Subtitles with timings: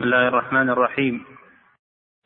[0.00, 1.24] بسم الله الرحمن الرحيم.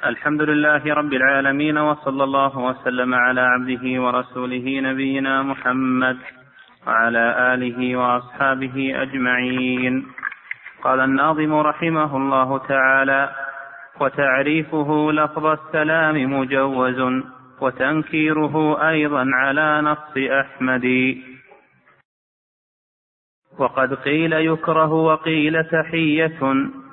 [0.06, 6.18] الحمد لله رب العالمين وصلى الله وسلم على عبده ورسوله نبينا محمد
[6.86, 10.06] وعلى آله وأصحابه أجمعين.
[10.82, 13.34] قال الناظم رحمه الله تعالى
[14.00, 17.00] وتعريفه لفظ السلام مجوز
[17.60, 20.86] وتنكيره أيضا على نص أحمد.
[23.58, 26.40] وقد قيل يكره وقيل تحية.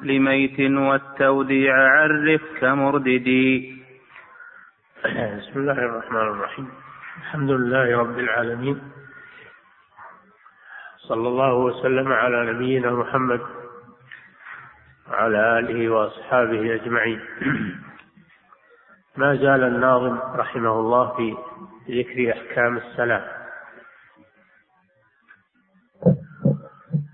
[0.02, 3.82] لميت والتوديع عرف كمرددي.
[5.37, 6.69] بسم الله الرحمن الرحيم.
[7.18, 8.82] الحمد لله رب العالمين.
[10.97, 13.41] صلى الله وسلم على نبينا محمد
[15.10, 17.21] وعلى آله وأصحابه أجمعين.
[19.18, 21.38] ما زال الناظم رحمه الله في
[21.89, 23.24] ذكر أحكام السلام.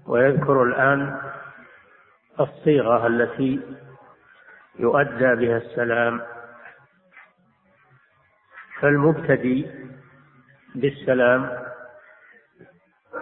[0.07, 1.19] ويذكر الآن
[2.39, 3.61] الصيغة التي
[4.79, 6.21] يؤدى بها السلام.
[8.79, 9.71] فالمبتدي
[10.75, 11.63] بالسلام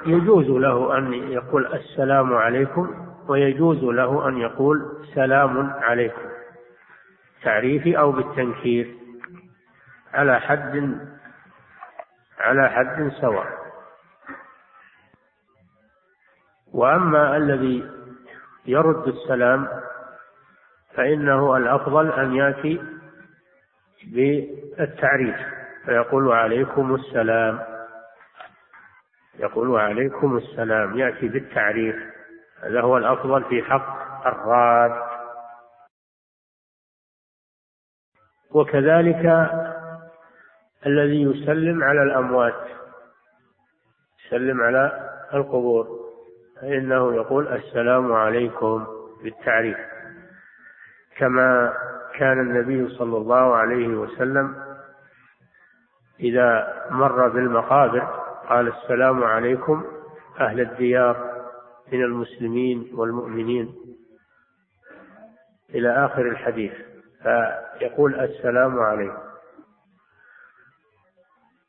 [0.06, 6.30] يجوز له أن يقول السلام عليكم ويجوز له أن يقول سلام عليكم
[7.44, 8.96] تعريفي أو بالتنكير
[10.14, 11.00] على حد
[12.40, 13.66] على حد سواء.
[16.74, 17.95] وأما الذي
[18.66, 19.68] يرد السلام
[20.94, 22.82] فإنه الأفضل أن يأتي
[24.04, 25.36] بالتعريف.
[25.86, 27.60] فيقول عليكم السلام
[29.40, 31.96] يقول عليكم السلام يأتي بالتعريف.
[32.64, 35.16] هذا هو الأفضل في حق الراد.
[38.52, 39.26] وكذلك
[40.86, 42.68] الذي يسلم على الأموات
[44.26, 46.05] يسلم على القبور.
[46.62, 48.88] فإنه يقول السلام عليكم
[49.24, 49.78] بالتعريف.
[51.18, 51.74] كما
[52.16, 54.66] كان النبي صلى الله عليه وسلم
[56.20, 58.00] إذا مر بالمقابر
[58.50, 59.86] قال السلام عليكم
[60.40, 61.46] أهل الديار
[61.92, 63.76] من المسلمين والمؤمنين
[65.70, 66.74] إلى آخر الحديث
[67.24, 69.26] فيقول السلام عليكم.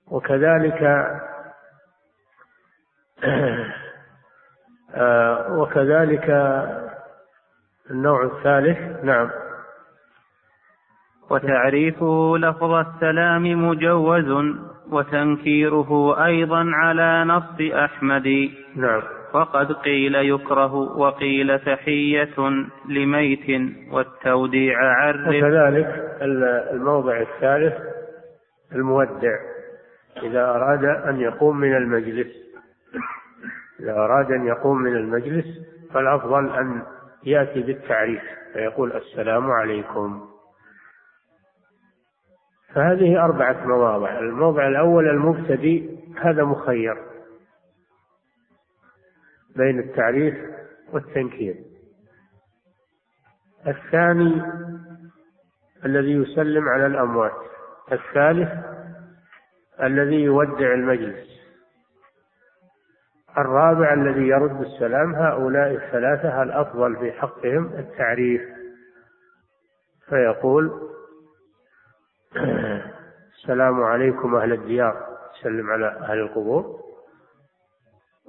[0.06, 0.82] وكذلك
[5.50, 6.30] وكذلك
[7.90, 9.30] النوع الثالث نعم.
[11.30, 14.54] وتعريفه لفظ السلام مجوز
[14.90, 18.50] وتنكيره أيضا على نص أحمد.
[18.76, 19.02] نعم.
[19.34, 22.34] وقد قيل يكره وقيل تحية
[22.88, 25.28] لميت والتوديع عرف.
[25.28, 26.18] وكذلك
[26.72, 27.74] الموضع الثالث
[28.72, 29.36] المودع
[30.22, 32.46] إذا أراد أن يقوم من المجلس.
[33.80, 35.46] إذا أراد أن يقوم من المجلس
[35.94, 36.82] فالأفضل أن
[37.24, 38.22] يأتي بالتعريف
[38.52, 40.28] فيقول السلام عليكم.
[42.74, 44.18] فهذه أربعة مواضع.
[44.18, 46.96] الموضع الأول المبتدئ هذا مخير
[49.56, 50.34] بين التعريف
[50.92, 51.56] والتنكير.
[53.66, 54.42] الثاني
[55.84, 57.32] الذي يسلم على الأموات.
[57.92, 58.48] الثالث
[59.82, 61.35] الذي يودع المجلس.
[63.38, 68.42] الرابع الذي يرد السلام هؤلاء الثلاثة الأفضل في حقهم التعريف؟
[70.08, 70.70] فيقول
[73.36, 75.06] السلام عليكم أهل الديار
[75.42, 76.80] سلم على أهل القبور.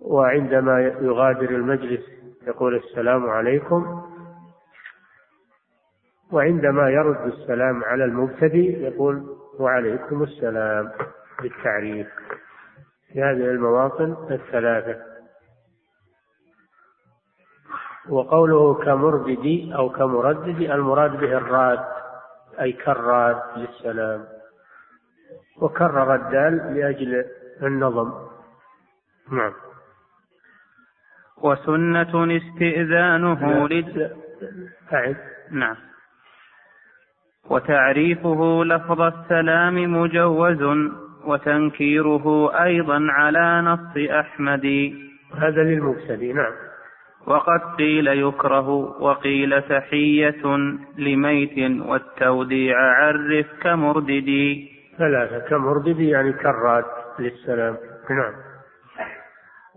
[0.02, 2.02] وعندما يغادر المجلس
[2.48, 4.04] يقول السلام عليكم.
[6.32, 10.92] وعندما يرد السلام على المبتدئ يقول وعليكم السلام
[11.42, 12.08] بالتعريف.
[13.14, 15.00] في هذه المواطن الثلاثة.
[18.10, 21.80] وقوله كمرددي أو كمرددي المراد به الراد
[22.62, 24.26] أي كالراد للسلام.
[25.62, 27.26] وكرر الدال لأجل
[27.62, 28.14] النظم.
[29.32, 29.54] نعم.
[31.38, 34.18] وسنة استئذانه لد
[34.94, 35.18] أعد.
[35.52, 35.76] نعم.
[37.50, 40.62] وتعريفه لفظ السلام مجوز.
[41.28, 44.94] وتنكيره أيضا على نص أحمد.
[45.38, 46.54] هذا للمبتدئ نعم.
[47.28, 48.70] وقد قيل يكره
[49.02, 50.58] وقيل تحية
[50.98, 56.86] لميت والتوديع عرف كمرددي ثلاثة كمرددي يعني كرات
[57.20, 57.78] للسلام.
[58.10, 58.34] نعم.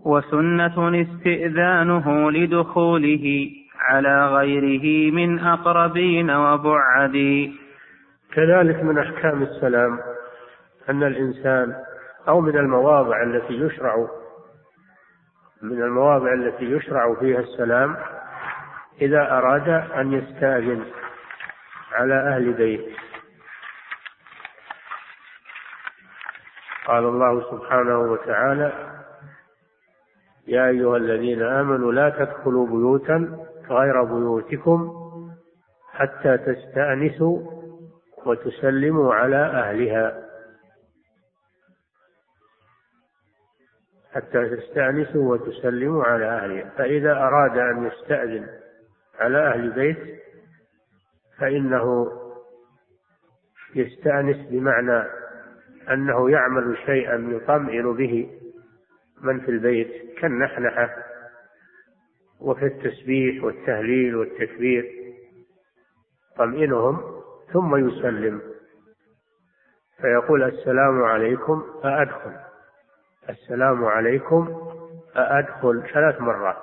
[0.05, 3.49] وسنة استئذانه لدخوله
[3.79, 7.49] على غيره من أقربين وبعد.
[8.33, 9.99] كذلك من أحكام السلام.
[10.89, 11.75] أن الإنسان
[12.27, 14.07] أو من المواضع التي يشرع
[15.61, 17.97] من المواضع التي يشرع فيها السلام
[19.01, 20.85] إذا أراد أن يستأذن
[21.91, 22.95] على أهل بيت
[26.85, 28.71] قال الله سبحانه وتعالى
[30.47, 35.01] يا أيها الذين آمنوا لا تدخلوا بيوتا غير بيوتكم
[35.93, 37.39] حتى تستأنسوا
[38.25, 40.30] وتسلموا على أهلها.
[44.13, 46.69] حتى تستأنسوا وتسلموا على أهلها.
[46.69, 48.47] فإذا أراد أن يستأذن
[49.19, 50.21] على أهل بيت
[51.37, 52.11] فإنه
[53.75, 55.03] يستأنس بمعنى
[55.89, 58.29] أنه يعمل شيئا يطمئن به
[59.21, 60.89] من في البيت كالنحنحة
[62.39, 64.91] وفي التسبيح والتهليل والتكبير
[66.37, 67.21] طمئنهم
[67.53, 68.41] ثم يسلم.
[70.01, 72.50] فيقول السلام عليكم فأدخل.
[73.29, 74.47] السلام عليكم
[75.15, 76.57] أدخل ثلاث مرات.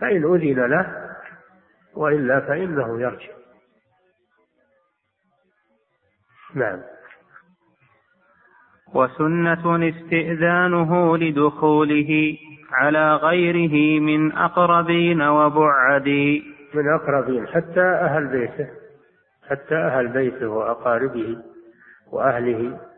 [0.00, 1.10] فإن أذن له
[1.96, 3.32] وإلا فإنه يرجع.
[6.54, 6.82] نعم.
[8.94, 12.38] وسنة استئذانه لدخوله
[12.72, 16.08] على غيره من أقربين وبعد.
[16.74, 18.68] من أقربين حتى أهل بيته
[19.48, 21.38] حتى أهل بيته وأقاربه
[22.12, 22.89] وأهله.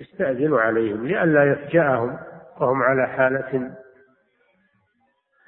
[0.00, 2.18] يستأذن عليهم لئلا يفجأهم
[2.60, 3.70] وهم على حالة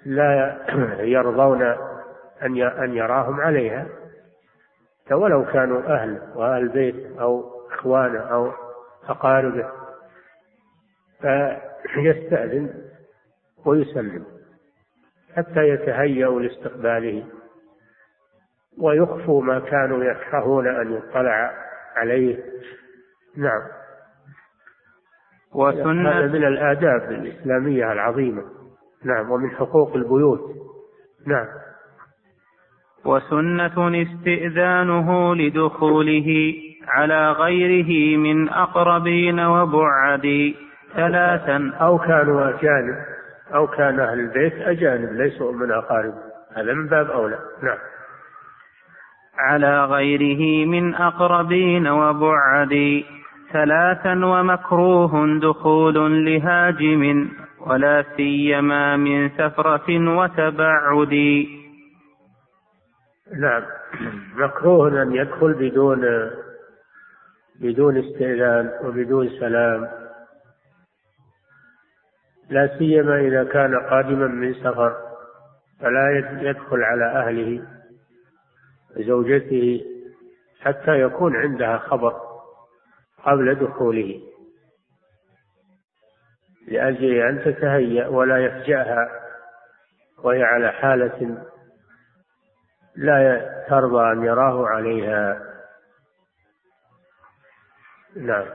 [0.05, 0.59] لا
[1.01, 1.63] يرضون
[2.43, 3.87] أن أن يراهم عليها.
[5.11, 8.53] ولو كانوا أهل وأهل بيت أو إخوانه أو
[9.09, 9.71] أقاربه
[11.95, 12.75] فيستأذن
[13.65, 14.25] ويسلم
[15.37, 17.27] حتى يتهيأوا لاستقباله.
[18.79, 21.55] ويخفوا ما كانوا يكرهون أن يطلع
[21.97, 22.45] عليه.
[23.37, 23.63] نعم.
[25.57, 28.43] وسنة هذا من الآداب الإسلامية العظيمة.
[29.05, 30.41] نعم ومن حقوق البيوت.
[31.27, 31.47] نعم.
[33.05, 36.55] وسنة استئذانه لدخوله
[36.89, 40.55] على غيره من أقربين وبعد.
[40.95, 41.73] ثلاثا.
[41.81, 42.97] أو كانوا أجانب
[43.55, 46.15] أو كان أهل البيت أجانب ليسوا من أقارب.
[46.57, 47.39] هذا من باب أولى.
[47.63, 47.79] نعم.
[49.39, 53.05] على غيره من أقربين وبعد.
[53.53, 57.29] ثلاثا ومكروه دخول لهاجم
[57.67, 61.15] ولا سيما من سفرة وتبعد.
[63.41, 63.63] نعم.
[64.37, 66.31] مكروه أن يدخل بدون
[67.61, 69.89] بدون استئذان وبدون سلام.
[72.51, 74.97] لا سيما إذا كان قادما من سفر
[75.81, 77.63] فلا يدخل على أهله
[78.97, 79.81] زوجته
[80.61, 82.26] حتى يكون عندها خبر.
[83.27, 84.21] قبل دخوله.
[86.69, 89.09] لأجل أن تتهيأ ولا يفجأها
[90.19, 91.45] وهي على حالة
[92.97, 95.43] لا ترضى أن يراه عليها.
[98.17, 98.47] نعم.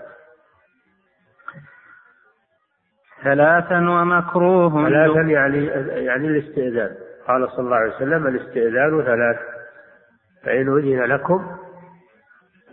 [3.24, 4.90] ثلاثا ومكروه.
[4.90, 5.66] ثلاثا يعني
[6.06, 6.96] يعني الاستئذان.
[7.28, 9.38] قال صلى الله عليه وسلم الاستئذان ثلاث
[10.44, 11.58] فإن أذن لكم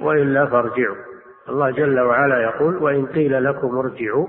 [0.00, 1.08] وإلا فارجعوا.
[1.49, 4.27] الله جل وعلا يقول وإن قيل لكم ارجعوا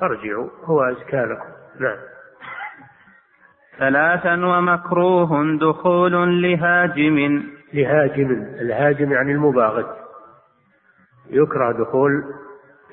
[0.00, 1.48] فارجعوا هو أزكى لكم
[1.80, 1.96] نعم.
[3.78, 7.42] ثلاثا ومكروه دخول لهاجم.
[7.74, 8.30] لهاجم
[8.60, 9.96] الهاجم يعني المباغت.
[11.30, 12.24] يكره دخول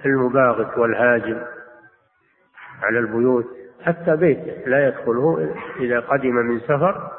[0.06, 1.42] المباغت والهاجم
[2.84, 3.46] على البيوت
[3.86, 7.12] حتى بيته لا يدخله إذا قدم من سفر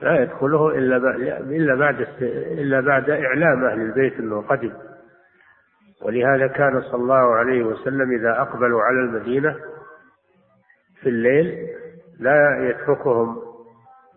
[0.00, 0.96] لا يدخله إلا
[1.40, 2.06] إلا بعد
[2.58, 4.72] إلا بعد إعلام أهل البيت أنه قدم.
[6.04, 9.56] ولهذا كان صلى الله عليه وسلم إذا أقبلوا على المدينة
[11.00, 11.68] في الليل
[12.18, 13.42] لا يتركهم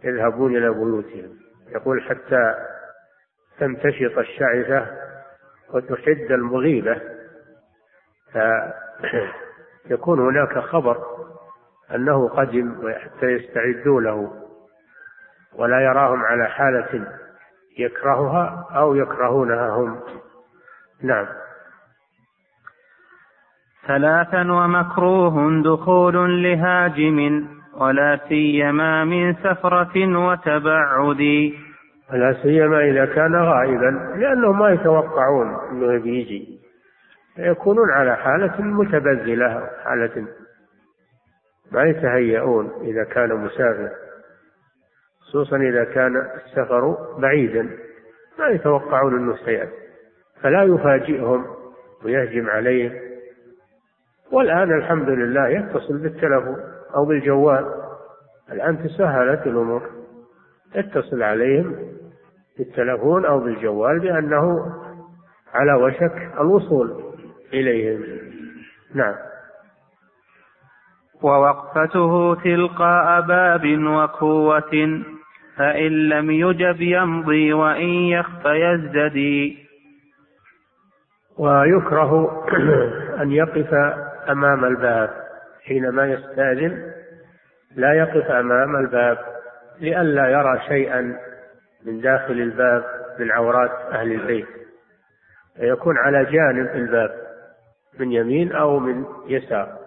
[0.04, 1.38] يذهبون إلى بيوتهم.
[1.70, 2.56] يقول حتى
[3.60, 4.88] تمتشط الشعثة
[5.74, 7.02] وتحد المغيبة.
[9.88, 11.04] فيكون هناك خبر
[11.96, 14.44] أنه قدم حتى يستعدوا له
[15.54, 17.08] ولا يراهم على حالة
[17.78, 20.00] يكرهها أو يكرهونها هم.
[21.02, 21.28] نعم.
[23.88, 31.52] ثلاثا ومكروه دخول لهاجم ولا سيما من سفرة وتبعد.
[32.14, 36.60] ولا سيما إذا كان غائبا لأنهم ما يتوقعون أنه بيجي
[37.38, 40.28] يكونون على حالة متبذلة حالة
[41.72, 43.90] ما يتهيئون إذا كان مسافر.
[45.22, 47.70] خصوصا إذا كان السفر بعيدا
[48.40, 49.72] ما يتوقعون أنه سيأتي.
[50.42, 51.46] فلا يفاجئهم
[52.06, 53.07] ويهجم عليهم.
[54.32, 56.58] والآن الحمد لله يتصل بالتلفون.
[56.96, 57.66] أو بالجوال
[58.52, 59.82] الآن تسهلت الأمور.
[60.76, 61.76] اتصل عليهم
[62.58, 64.74] بالتلفون أو بالجوال بأنه
[65.54, 67.04] على وشك الوصول
[67.54, 68.04] إليهم.
[68.96, 69.16] نعم.
[71.22, 75.02] ووقفته تلقاء باب وكوة
[75.58, 79.68] فإن لم يجب يمضي وإن يخف يزددي.
[81.38, 82.44] ويكره
[83.22, 83.74] أن يقف
[84.30, 85.10] أمام الباب
[85.64, 86.92] حينما يستأذن
[87.76, 89.18] لا يقف أمام الباب
[89.80, 91.20] لئلا يرى شيئا
[91.86, 92.84] من داخل الباب
[93.20, 94.48] من عورات أهل البيت
[95.56, 97.28] فيكون على جانب الباب
[98.00, 99.78] من يمين أو من يسار.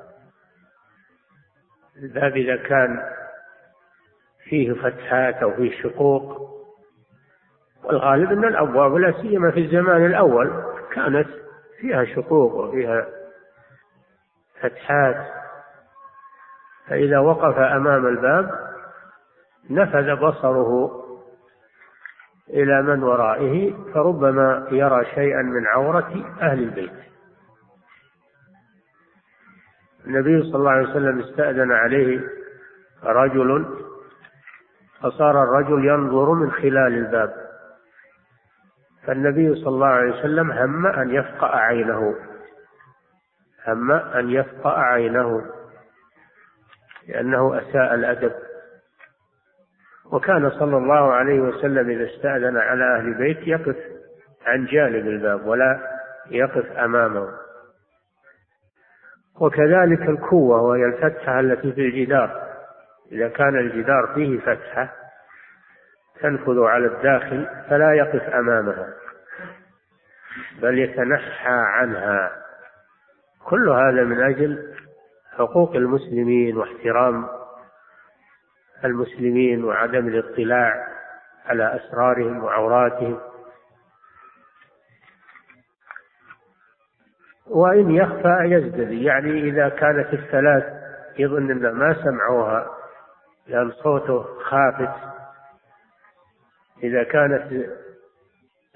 [2.03, 3.03] الباب إذا كان
[4.45, 6.51] فيه فتحات أو فيه شقوق
[7.85, 11.29] والغالب أن الأبواب لا سيما في الزمان الأول كانت
[11.81, 13.07] فيها شقوق وفيها
[14.63, 15.27] فتحات.
[16.89, 18.51] فإذا وقف أمام الباب
[19.71, 21.01] نفذ بصره
[22.49, 26.93] إلى من ورائه فربما يرى شيئا من عورة أهل البيت.
[30.07, 32.21] النبي صلى الله عليه وسلم استأذن عليه
[33.05, 33.67] رجل
[35.03, 37.35] فصار الرجل ينظر من خلال الباب.
[39.07, 42.15] فالنبي صلى الله عليه وسلم هم أن يفقأ عينه.
[43.69, 45.43] هم أن يفقأ عينه
[47.09, 48.33] لأنه أساء الأدب.
[50.13, 53.77] وكان صلى الله عليه وسلم إذا استأذن على أهل بيت يقف
[54.47, 55.81] عن جانب الباب ولا
[56.31, 57.29] يقف أمامه.
[59.41, 62.51] وكذلك الكوة وهي الفتحة التي في الجدار.
[63.13, 64.93] إذا كان الجدار فيه فتحة
[66.21, 68.89] تنفذ على الداخل فلا يقف أمامها
[70.63, 72.40] بل يتنحى عنها.
[73.45, 74.75] كل هذا من أجل
[75.39, 77.29] حقوق المسلمين واحترام
[78.85, 80.87] المسلمين وعدم الاطلاع
[81.47, 83.21] على أسرارهم وعوراتهم.
[87.47, 90.65] وإن يخفى يزدري يعني إذا كانت الثلاث
[91.19, 92.71] يظن أن ما سمعوها
[93.47, 94.95] لأن صوته خافت.
[96.83, 97.67] إذا كانت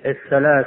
[0.07, 0.67] الثلاث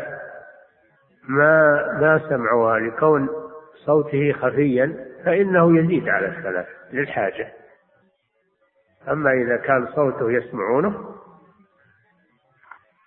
[1.29, 3.46] ما ما سمعوها لكون
[3.85, 7.53] صوته خفيا فإنه يزيد على الثلاث للحاجة.
[9.07, 11.15] أما إذا كان صوته يسمعونه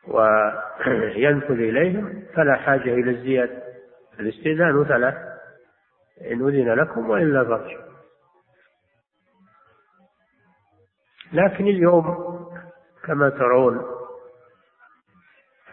[0.09, 3.62] وينفذ إليهم فلا حاجة إلى الزيادة.
[4.21, 5.15] الاستئذان ثلاث
[6.21, 7.91] إن أذن لكم وإلا فارجعوا
[11.33, 12.17] لكن اليوم
[13.05, 13.83] كما ترون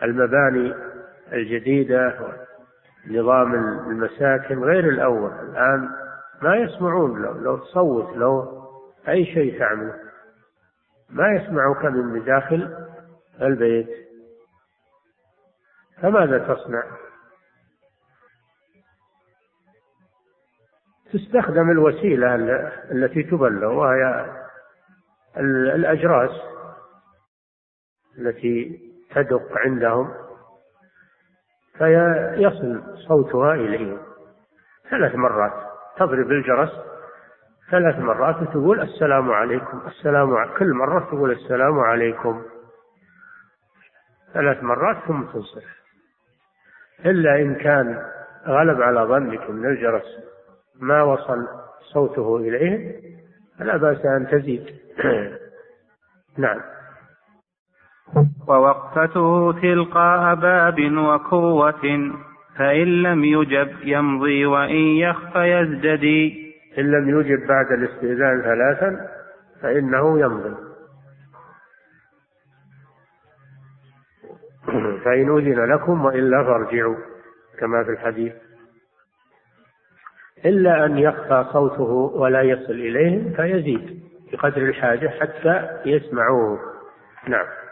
[0.03, 0.73] المباني
[1.33, 2.19] الجديدة
[3.07, 3.53] نظام
[3.89, 5.31] المساكن غير الأول.
[5.31, 5.89] الآن
[6.41, 8.63] ما يسمعون لو, لو تصوت لو
[9.07, 9.93] أي شيء تعمل
[11.09, 12.87] ما يسمعك من داخل
[13.41, 14.07] البيت.
[16.01, 16.83] فماذا تصنع؟
[21.13, 22.35] تستخدم الوسيلة
[22.91, 24.25] التي تبلغ وهي
[25.37, 26.41] الأجراس
[28.17, 28.79] التي
[29.15, 30.26] تدق عندهم.
[31.77, 33.97] فيصل صوتها إليهم
[34.89, 35.53] ثلاث مرات.
[35.97, 36.71] تضرب الجرس.
[37.71, 39.81] ثلاث مرات وتقول السلام عليكم.
[39.87, 42.43] السلام عليكم كل مرة تقول السلام عليكم.
[44.33, 45.77] ثلاث مرات ثم تنصرف.
[47.05, 48.03] إلا إن كان
[48.47, 50.19] غلب على ظنك من الجرس
[50.79, 51.47] ما وصل
[51.93, 52.93] صوته إليهم
[53.59, 54.75] فلا بأس أن تزيد.
[56.37, 56.76] نعم.
[58.47, 62.11] ووقفته تلقاء باب وكوة
[62.57, 66.47] فإن لم يجب يمضي وإن يخف يزددي.
[66.77, 69.07] إن لم يجب بعد الاستئذان ثلاثا
[69.61, 70.55] فإنه يمضي.
[75.05, 76.95] فإن أذن لكم وإلا فارجعوا
[77.59, 78.33] كما في الحديث.
[80.45, 86.59] إلا أن يخفى صوته ولا يصل إليهم فيزيد بقدر الحاجة حتى يسمعوه.
[87.27, 87.66] نعم.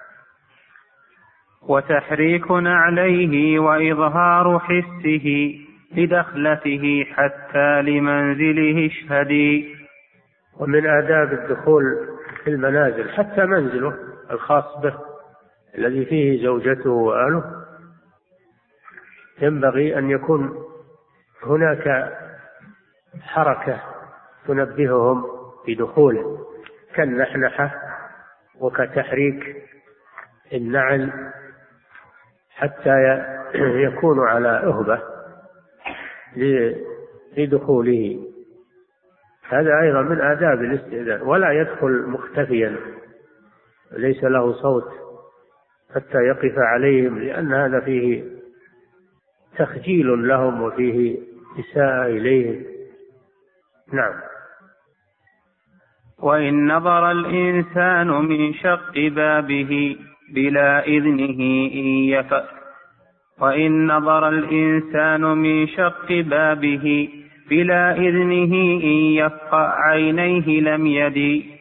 [1.67, 5.55] وتحريك عليه وإظهار حسه
[5.95, 9.75] لدخلته حتى لمنزله اشهدي
[10.59, 11.83] ومن آداب الدخول
[12.43, 13.93] في المنازل حتى منزله
[14.31, 14.93] الخاص به
[15.77, 17.43] الذي فيه زوجته وأهله
[19.41, 20.55] ينبغي أن يكون
[21.43, 22.13] هناك
[23.23, 23.81] حركة
[24.47, 25.23] تنبههم
[25.67, 26.37] بدخوله
[26.95, 27.75] كالنحنحة
[28.59, 29.55] وكتحريك
[30.53, 31.31] النعل
[32.55, 33.23] حتى
[33.87, 35.01] يكون على أهبة
[37.37, 38.19] لدخوله.
[39.49, 42.77] هذا أيضا من آداب الاستئذان ولا يدخل مختفيا.
[43.91, 44.91] ليس له صوت
[45.95, 48.23] حتى يقف عليهم لأن هذا فيه
[49.57, 51.17] تخجيل لهم وفيه
[51.59, 52.65] إساءة إليهم.
[53.93, 54.13] نعم.
[56.19, 59.97] وإن نظر الإنسان من شق بابه
[60.33, 61.39] بلا إذنه
[61.73, 62.33] إن يف.
[63.41, 67.09] وإن نظر الإنسان من شق بابه
[67.49, 68.53] بلا إذنه
[68.83, 71.55] إن يفقع عينيه لم يدي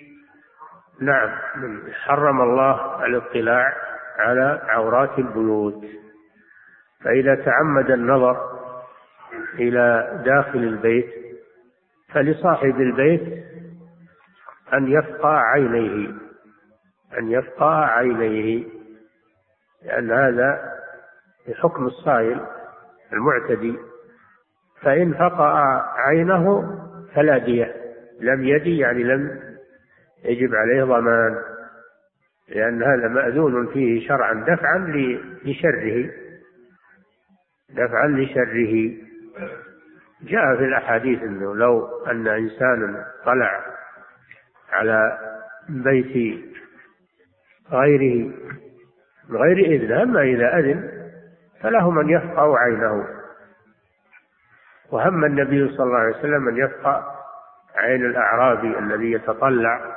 [1.01, 1.31] نعم
[2.05, 3.73] حرم الله الاطلاع
[4.19, 5.85] على عورات البيوت.
[7.05, 8.37] فإذا تعمد النظر
[9.59, 11.07] إلى داخل البيت
[12.13, 13.45] فلصاحب البيت
[14.75, 16.24] أن يفقع عينيه.
[17.19, 18.65] أن يفقع عينيه
[19.85, 20.73] لأن هذا
[21.49, 22.41] بحكم الصائل
[23.13, 23.79] المعتدي.
[24.83, 26.63] فإن فقع عينه
[27.15, 27.75] فلا دية
[28.21, 29.41] لم يدي يعني لم
[30.25, 31.37] يجب عليه ضمان
[32.49, 34.79] لأن هذا مأذون فيه شرعا دفعا
[35.45, 36.11] لشره.
[37.71, 39.05] دفعا لشره.
[40.23, 43.61] جاء في الأحاديث أنه لو أن إنسانا طلع
[44.73, 45.19] على
[45.69, 46.45] بيت
[47.73, 48.33] غيره
[49.29, 50.91] من غير إذن أما إذا أذن
[51.61, 53.07] فله من يفقع عينه.
[54.91, 57.15] وهم النبي صلى الله عليه وسلم أن يفقع
[57.77, 59.97] عين الأعرابي الذي يتطلع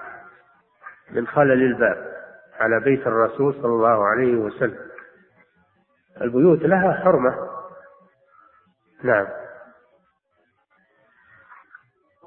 [1.12, 2.14] من خلل الباب
[2.60, 4.88] على بيت الرسول صلى الله عليه وسلم.
[6.22, 7.50] البيوت لها حرمة.
[9.04, 9.28] نعم.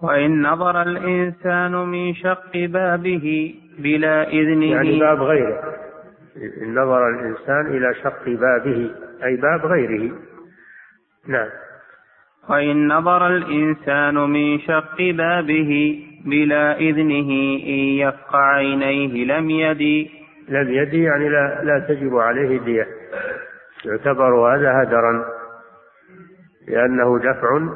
[0.02, 4.66] وإن نظر الإنسان من شق بابه بلا إذنه.
[4.66, 5.74] يعني باب غيره.
[6.62, 8.90] إن نظر الإنسان إلى شق بابه
[9.24, 10.12] أي باب غيره.
[11.28, 11.48] نعم.
[12.48, 17.30] وإن نظر الإنسان من شق بابه بلا إذنه
[17.66, 20.10] إن يفقع عينيه لم يدي.
[20.48, 22.86] لم يدي يعني لا, لا تجب عليه دية.
[23.84, 25.24] يعتبر هذا هدرا
[26.68, 27.68] لأنه دفع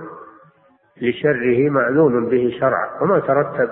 [1.00, 3.70] لشره مأذون به شرعا وما ترتب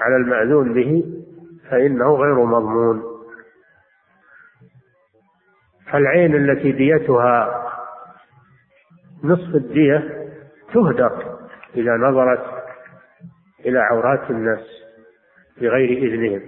[0.00, 1.04] على المأذون به
[1.70, 3.02] فإنه غير مضمون.
[5.92, 7.64] فالعين التي ديتها
[9.24, 10.28] نصف الدية
[10.74, 11.38] تهدر
[11.76, 12.64] إذا نظرت
[13.66, 14.66] إلى عورات الناس
[15.60, 16.42] بغير إذنهم.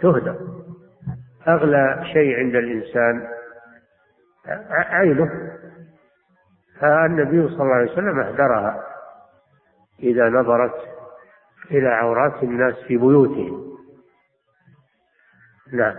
[0.00, 0.36] تهدر
[1.48, 3.28] أغلى شيء عند الإنسان
[4.70, 5.55] عينه
[6.80, 8.82] فالنبي صلى الله عليه وسلم اهدرها
[10.02, 10.74] إذا نظرت
[11.70, 13.66] إلى عورات الناس في بيوتهم.
[15.72, 15.96] نعم.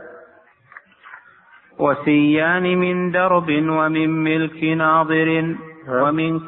[1.80, 5.56] وسيان من درب ومن ملك ناظر
[5.90, 6.40] ومن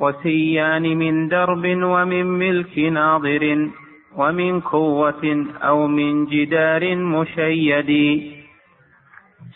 [0.00, 3.70] وسيان من درب ومن ملك ناظر
[4.16, 8.37] ومن قوة أو من جدار مشيد.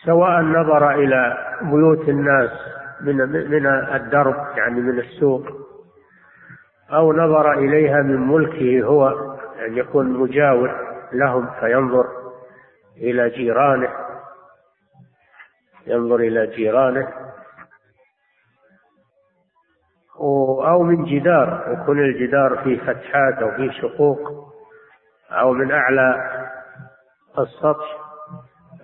[0.05, 2.51] سواء نظر إلى بيوت الناس
[3.01, 3.17] من
[3.51, 5.47] من الدرب يعني من السوق
[6.93, 10.75] أو نظر إليها من ملكه هو أن يعني يكون مجاور
[11.13, 12.07] لهم فينظر
[12.97, 13.89] إلى جيرانه
[15.87, 17.09] ينظر إلى جيرانه.
[20.67, 24.53] أو من جدار يكون الجدار فيه فتحات أو فيه شقوق
[25.31, 26.31] أو من أعلى
[27.39, 27.99] السطح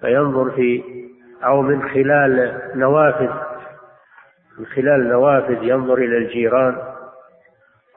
[0.01, 0.85] فينظر في
[1.45, 3.31] أو من خلال نوافذ
[4.59, 6.77] من خلال نوافذ ينظر إلى الجيران.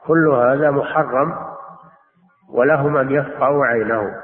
[0.06, 1.34] كل هذا محرم
[2.48, 4.22] ولهم أن يفقعوا عينه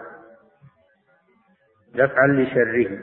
[1.94, 2.98] دفعا لشره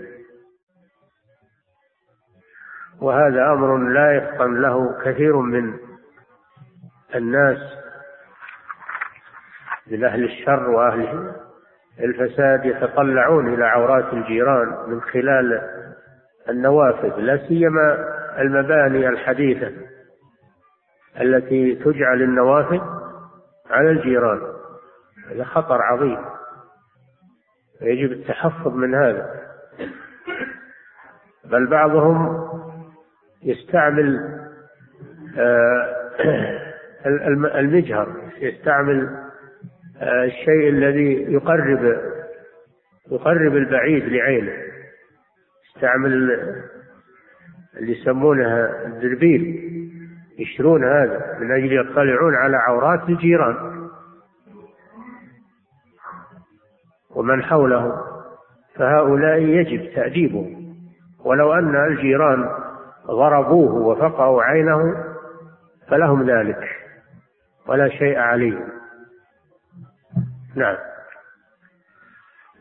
[3.01, 5.77] وهذا أمر لا يفطن له كثير من
[7.15, 7.57] الناس
[9.87, 11.33] من أهل الشر وأهل
[11.99, 15.61] الفساد يتطلعون إلى عورات الجيران من خلال
[16.49, 19.71] النوافذ لا سيما المباني الحديثة
[21.21, 22.81] التي تجعل النوافذ
[23.69, 24.41] على الجيران.
[25.31, 26.17] هذا خطر عظيم.
[27.81, 29.29] يجب التحفظ من هذا.
[31.45, 32.47] بل بعضهم
[33.43, 34.35] يستعمل
[35.37, 35.95] آه،
[37.59, 39.25] المجهر يستعمل
[40.01, 42.01] آه، الشيء الذي يقرب
[43.11, 44.74] يقرب البعيد لعينه.
[45.75, 46.13] يستعمل
[47.77, 49.71] اللي يسمونها الدربيل
[50.39, 53.89] يشترون هذا من أجل يطلعون على عورات الجيران.
[57.15, 57.95] ومن حوله
[58.75, 60.75] فهؤلاء يجب تأديبهم.
[61.25, 62.49] ولو أن الجيران
[63.07, 65.05] ضربوه وفقعوا عينه
[65.87, 66.69] فلهم ذلك
[67.67, 68.69] ولا شيء عليهم.
[70.55, 70.77] نعم.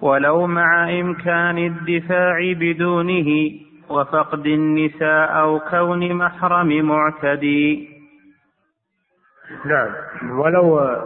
[0.04, 3.50] ولو مع إمكان الدفاع بدونه
[3.90, 7.88] وفقد النساء أو كون محرم معتدي.
[9.64, 9.90] نعم.
[10.40, 10.96] ولو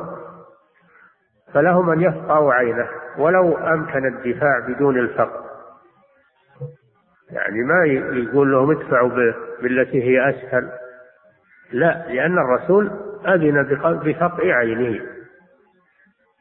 [1.55, 2.89] فلهم أن يفقعوا عينه.
[3.19, 5.45] ولو أمكن الدفاع بدون الفقر
[7.31, 7.85] يعني ما
[8.19, 9.11] يقول لهم ادفعوا
[9.63, 10.71] بالتي هي أسهل.
[11.73, 12.91] لا لأن الرسول
[13.27, 13.63] أذن
[14.05, 15.01] بفقع عينه.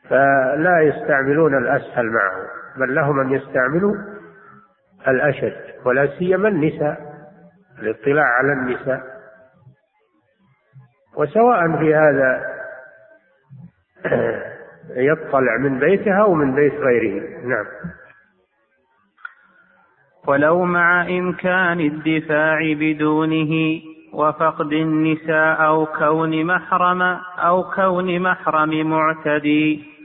[0.09, 3.95] فلا يستعملون الأسهل معه بل لهم أن يستعملوا
[5.07, 6.97] الأشد ولا سيما النساء
[7.79, 9.01] الاطلاع على النساء.
[11.17, 12.41] وسواء في هذا
[15.09, 17.45] يطلع من بيتها أو من بيت غيره.
[17.45, 17.65] نعم.
[20.27, 23.81] ولو مع إمكان الدفاع بدونه
[24.13, 27.01] وفقد النساء أو كون محرم
[27.39, 29.96] أو كون محرم معتدي.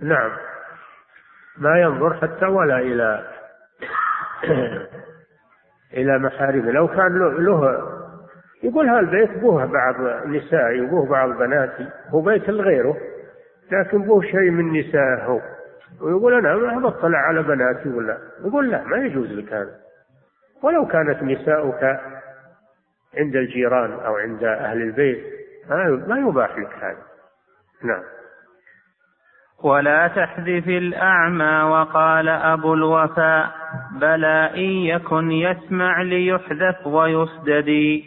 [0.00, 0.30] نعم.
[1.58, 3.24] ما ينظر حتى ولا إلى
[5.98, 6.70] إلى محارمه.
[6.70, 7.88] لو كان له
[8.62, 12.96] يقول هالبيت بوه بعض نسائي وبوه بعض بناتي هو بيت لغيره
[13.72, 15.40] لكن بوه شيء من نسائه.
[16.00, 19.74] ويقول أنا ما بطلع على بناتي ولا يقول لا ما يجوز لك هذا.
[20.62, 22.00] ولو كانت نساؤك
[23.18, 25.24] عند الجيران أو عند أهل البيت
[26.08, 27.02] ما يباح لك هذا.
[27.82, 28.02] نعم.
[29.62, 33.50] ولا تحذف الأعمى وقال أبو الوفاء
[34.00, 38.02] بلى إن يكن يسمع ليحذف ويسدد.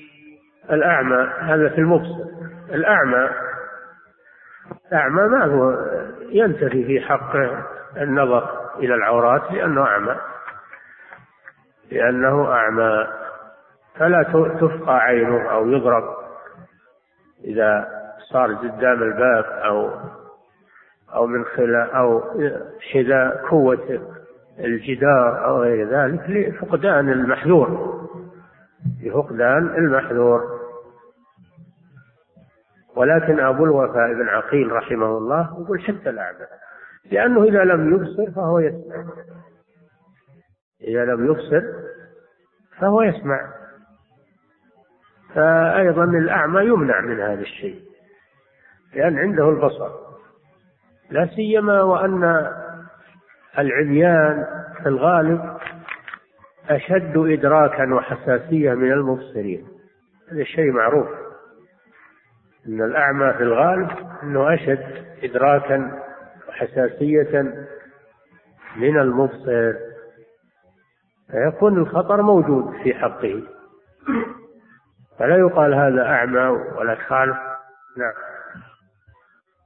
[0.71, 2.23] الأعمى هذا في المبصر
[2.69, 3.29] الأعمى
[4.91, 5.73] الأعمى ما هو
[6.29, 7.35] ينتفي في حق
[7.97, 10.15] النظر إلى العورات لأنه أعمى.
[11.91, 13.07] لأنه أعمى.
[13.99, 14.23] فلا
[14.61, 16.03] تفقى عينه أو يضرب
[17.43, 17.87] إذا
[18.31, 19.91] صار قدام الباب أو
[21.15, 22.23] أو من خلال أو
[22.91, 24.01] حذاء قوة
[24.59, 28.01] الجدار أو غير ذلك لفقدان المحذور
[29.03, 30.61] لفقدان المحذور.
[32.95, 36.45] ولكن أبو الوفاء بن عقيل رحمه الله يقول حتى الأعمى
[37.11, 39.05] لأنه إذا لم يبصر فهو يسمع.
[40.81, 41.61] إذا لم يبصر
[42.79, 43.53] فهو يسمع.
[45.35, 47.81] فأيضا الأعمى يمنع من هذا الشيء
[48.93, 50.10] لأن عنده البصر.
[51.11, 52.47] لا سيما وأن
[53.59, 54.45] العميان
[54.83, 55.57] في الغالب
[56.69, 59.67] أشد إدراكا وحساسية من المبصرين.
[60.31, 61.07] هذا الشيء معروف.
[62.67, 63.89] أن الأعمى في الغالب
[64.23, 66.01] أنه أشد إدراكا
[66.49, 67.41] وحساسية
[68.75, 69.73] من المبصر.
[71.31, 73.43] فيكون الخطر موجود في حقه.
[75.19, 76.47] فلا يقال هذا أعمى
[76.77, 77.37] ولا تخالف.
[77.97, 78.30] نعم.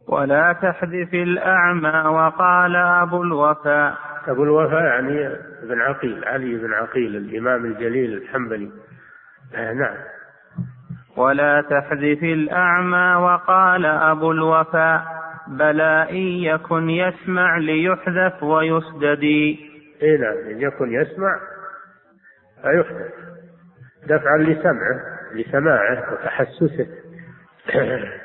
[0.08, 5.28] ولا تحذف الأعمى وقال أبو الوفاء أبو الوفاء يعني
[5.64, 8.72] ابن عقيل علي بن عقيل الإمام الجليل الحنبلي.
[9.56, 9.96] آه نعم.
[11.18, 15.02] ولا تحذف الأعمى وقال أبو الوفاء
[15.48, 21.40] بلى إن يكن يسمع ليحذف ويسدد إيه نعم إن يكن يسمع
[22.62, 23.14] فيحذف.
[24.04, 25.02] دفعا لسمعه
[25.34, 26.88] لسماعه وتحسسه.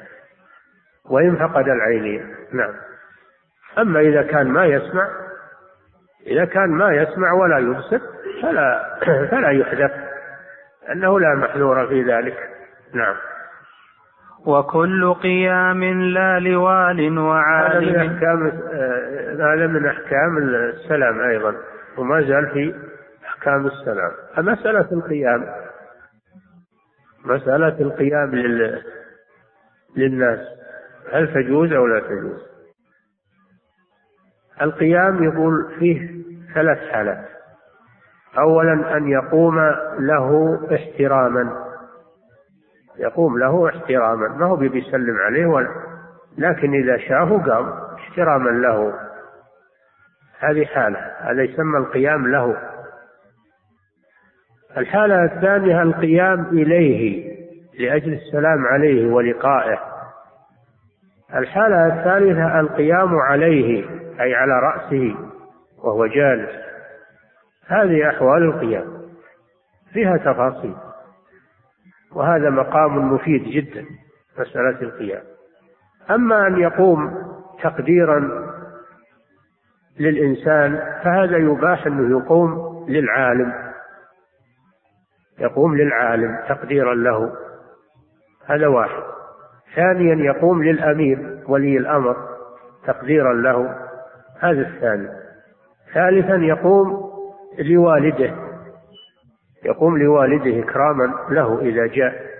[1.10, 2.74] وإن فقد العينين نعم.
[3.78, 5.08] أما إذا كان ما يسمع
[6.26, 8.00] إذا كان ما يسمع ولا يبصر
[8.42, 8.96] فلا
[9.30, 9.92] فلا يحذف
[10.92, 12.36] أنه لا محذور في ذلك.
[12.94, 13.16] نعم.
[14.46, 17.88] وكل قيام لا لوال وعالم.
[17.88, 18.46] هذا من أحكام
[19.40, 21.54] هذا من أحكام السلام أيضا
[21.98, 22.74] وما زال في
[23.26, 24.10] أحكام السلام.
[24.38, 25.46] مسألة القيام
[27.24, 28.82] مسألة القيام لل...
[29.96, 30.59] للناس.
[31.12, 32.50] هل تجوز أو لا تجوز؟
[34.62, 36.10] القيام يقول فيه
[36.54, 37.28] ثلاث حالات.
[38.38, 39.58] أولا أن يقوم
[39.98, 41.66] له احتراما.
[42.98, 44.28] يقوم له احتراما.
[44.28, 45.68] ما هو بيسلم عليه ولا
[46.38, 48.94] لكن إذا شافه قام احتراما له.
[50.38, 50.98] هذه حالة.
[50.98, 52.56] هذا يسمى القيام له.
[54.76, 57.30] الحالة الثانية القيام إليه
[57.78, 59.89] لأجل السلام عليه ولقائه.
[61.34, 63.84] الحالة الثالثة القيام عليه
[64.20, 65.16] أي على رأسه
[65.78, 66.50] وهو جالس.
[67.66, 69.00] هذه أحوال القيام
[69.92, 70.74] فيها تفاصيل
[72.12, 73.84] وهذا مقام مفيد جدا
[74.38, 75.22] مسألة القيام.
[76.10, 77.14] أما أن يقوم
[77.62, 78.50] تقديرا
[80.00, 83.52] للإنسان فهذا يباح أنه يقوم للعالم.
[85.38, 87.32] يقوم للعالم تقديرا له.
[88.46, 89.19] هذا واحد.
[89.74, 92.16] ثانيا يقوم للأمير ولي الأمر
[92.86, 93.76] تقديرا له.
[94.40, 95.08] هذا الثاني.
[95.94, 97.10] ثالثا يقوم
[97.58, 98.34] لوالده
[99.64, 102.30] يقوم لوالده إكراما له إذا جاء.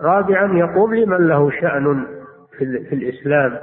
[0.00, 2.06] رابعا يقوم لمن له شأن
[2.58, 3.58] في الإسلام.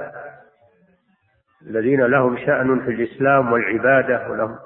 [1.66, 4.56] الذين لهم شأن في الإسلام والعبادة ولهم.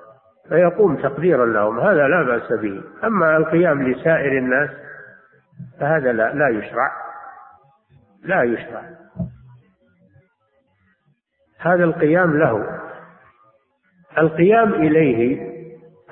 [0.48, 1.80] فيقوم تقديرا لهم.
[1.80, 2.82] هذا لا بأس به.
[3.04, 4.70] أما القيام لسائر الناس
[5.80, 6.92] فهذا لا, لا يشرع.
[8.22, 8.82] لا يشرع.
[11.58, 12.80] هذا القيام له.
[14.18, 15.50] القيام إليه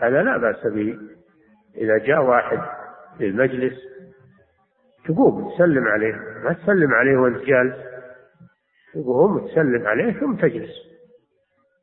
[0.03, 0.99] هذا لا بأس به.
[1.77, 2.59] إذا جاء واحد
[3.21, 3.79] للمجلس
[5.05, 6.15] تقوم تسلم عليه.
[6.45, 7.77] ما تسلم عليه وأنت جالس.
[8.95, 10.71] تقوم تسلم عليه ثم تجلس.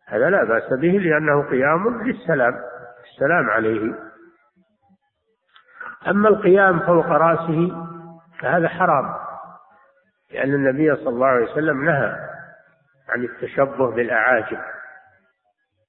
[0.08, 2.54] هذا لا بأس به لأنه قيام للسلام.
[3.14, 4.05] السلام عليه.
[6.08, 7.88] أما القيام فوق رأسه
[8.40, 9.16] فهذا حرام
[10.32, 12.16] لأن النبي صلى الله عليه وسلم نهى
[13.10, 14.62] عن التشبه بالأعاجم.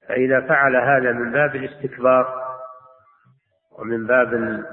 [0.08, 2.46] فإذا فعل هذا من باب الاستكبار
[3.78, 4.34] ومن باب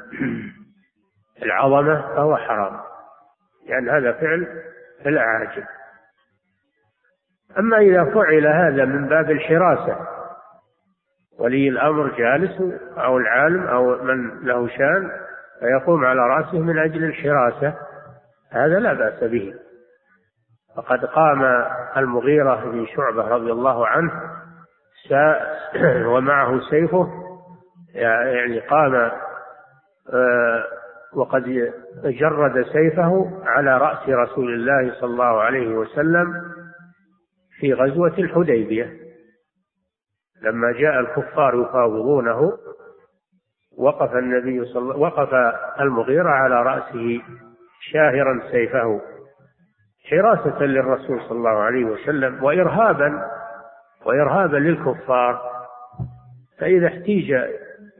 [1.44, 2.80] العظمة فهو حرام
[3.68, 4.48] لأن هذا فعل
[5.06, 5.64] الأعاجم.
[7.60, 10.08] أما إذا فعل هذا من باب الحراسة
[11.40, 12.62] ولي الأمر جالس
[12.98, 15.12] أو العالم أو من له شان
[15.60, 17.74] فيقوم على رأسه من أجل الحراسة
[18.52, 19.54] هذا لا بأس به.
[20.76, 21.66] فقد قام
[21.98, 24.12] المغيرة بن شعبة رضي الله عنه
[26.14, 27.08] ومعه سيفه
[27.94, 28.96] يعني قام
[30.14, 30.64] آه،
[31.14, 31.72] وقد
[32.04, 36.34] جرد سيفه على رأس رسول الله صلى الله عليه وسلم
[37.60, 38.94] في غزوة الحديبية.
[40.42, 42.52] لما جاء الكفار يفاوضونه
[43.78, 45.34] وقف النبي صلى وقف
[45.80, 47.22] المغيرة على رأسه
[47.92, 49.02] شاهرا سيفه
[50.10, 53.22] حراسة للرسول صلى الله عليه وسلم وإرهابا
[54.06, 55.42] وإرهابا للكفار.
[56.60, 57.32] فإذا احتيج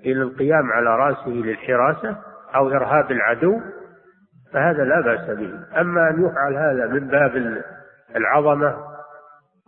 [0.06, 2.18] إلى القيام على رأسه للحراسة
[2.56, 3.62] أو إرهاب العدو
[4.54, 5.82] فهذا لا بأس به.
[5.82, 7.64] أما أن يفعل هذا من باب
[8.16, 8.76] العظمة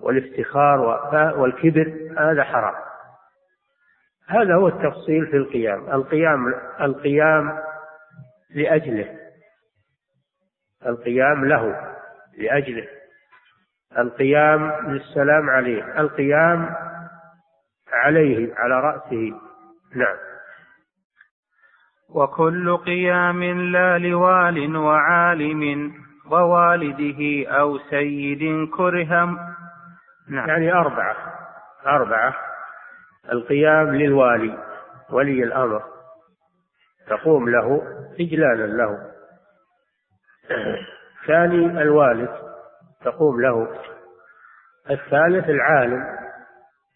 [0.02, 0.80] والافتخار
[1.38, 2.85] والكبر هذا حرام.
[4.28, 5.90] هذا هو التفصيل في القيام.
[5.92, 7.60] القيام القيام
[8.56, 9.20] لأجله.
[10.86, 11.94] القيام له
[12.38, 12.88] لأجله.
[13.98, 16.00] القيام للسلام عليه.
[16.00, 16.76] القيام
[17.94, 19.40] عليه على رأسه.
[19.96, 20.18] نعم.
[22.10, 25.94] وكل قيام لا لوال وعالم
[26.32, 29.40] ووالده أو سيد كرهم.
[30.30, 30.50] نعم.
[30.50, 31.16] يعني أربعة.
[31.88, 32.36] أربعة.
[33.32, 34.58] القيام للوالي
[35.10, 35.84] ولي الأمر.
[37.08, 37.82] تقوم له
[38.20, 39.12] إجلالا له.
[41.28, 42.30] ثاني الوالد.
[43.04, 43.82] تقوم له.
[44.92, 46.04] الثالث العالم.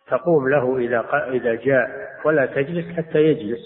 [0.08, 2.10] تقوم له إذا إذا جاء.
[2.26, 3.60] ولا تجلس حتى يجلس.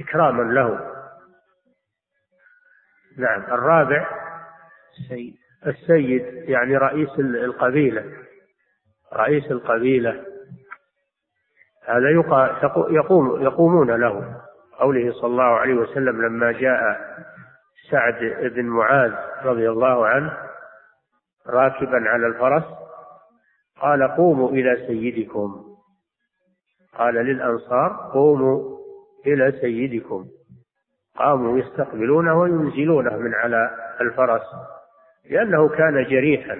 [0.00, 0.92] إكراما له.
[3.18, 4.10] نعم الرابع.
[4.98, 5.34] السيد.
[5.66, 8.04] السيد يعني رئيس القبيلة.
[9.12, 10.31] رئيس القبيلة.
[11.84, 12.10] هذا
[12.90, 14.42] يقوم يقومون له.
[14.78, 17.00] قوله صلى الله عليه وسلم لما جاء
[17.90, 19.12] سعد بن معاذ
[19.44, 20.38] رضي الله عنه
[21.46, 22.64] راكبا على الفرس
[23.80, 25.64] قال قوموا إلى سيدكم.
[26.98, 28.78] قال للأنصار قوموا
[29.26, 30.26] إلى سيدكم.
[31.16, 34.42] قاموا يستقبلونه وينزلونه من على الفرس
[35.30, 36.58] لأنه كان جريحا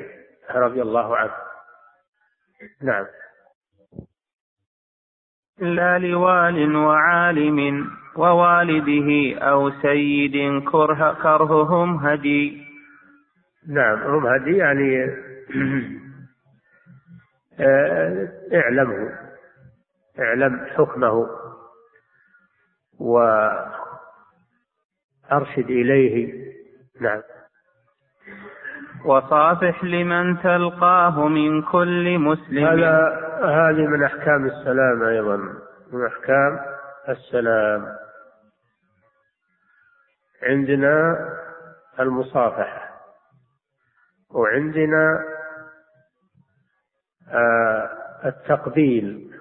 [0.55, 1.33] رضي الله عنه.
[2.83, 3.07] نعم.
[5.59, 12.63] لا لوال وعالم ووالده أو سيد كره كرههم هدي.
[13.69, 15.05] نعم هم هدي يعني
[17.61, 19.19] آه، اعلمه
[20.19, 21.27] اعلم حكمه
[22.99, 23.71] وأرشد
[25.71, 26.35] إليه.
[27.01, 27.23] نعم.
[29.05, 32.67] وصافح لمن تلقاه من كل مسلم.
[32.67, 32.99] هذا
[33.43, 35.37] هذه من أحكام السلام أيضا
[35.93, 36.61] من أحكام
[37.09, 37.87] السلام.
[40.43, 41.17] عندنا
[42.01, 42.93] المصافحة
[44.31, 45.25] وعندنا
[47.29, 47.91] آه،
[48.25, 49.35] التقبيل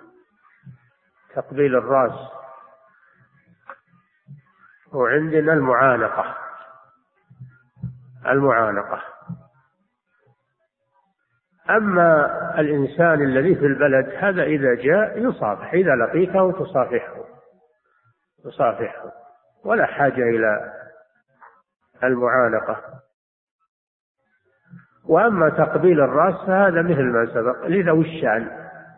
[1.36, 2.32] تقبيل الرأس.
[4.93, 6.36] وعندنا المعانقة
[8.26, 9.11] المعانقة.
[11.77, 17.25] أما الإنسان الذي في البلد هذا إذا جاء يصافح إذا لقيته تصافحه.
[18.43, 19.12] تصافحه.
[19.65, 20.73] ولا حاجة إلى
[22.03, 22.77] المعانقة.
[25.05, 28.47] وأما تقبيل الرأس فهذا مثل ما سبق لذوي الشأن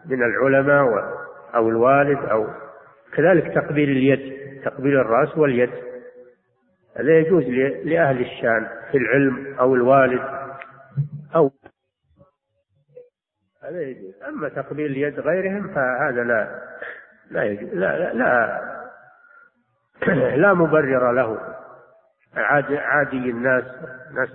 [0.06, 1.14] من العلماء
[1.56, 2.48] أو الوالد أو
[3.14, 4.34] كذلك تقبيل اليد
[4.66, 5.70] تقبيل الرأس واليد.
[6.98, 7.44] هذا يجوز
[7.86, 10.22] لأهل الشان في العلم أو الوالد
[11.36, 11.52] أو
[13.64, 16.62] هذا يجوز أما تقبيل يد غيرهم فهذا لا
[17.32, 18.62] لا يجوز لا لا لا,
[20.36, 21.56] لا مبرر له.
[22.36, 23.64] عادي, عادي الناس
[24.10, 24.30] الناس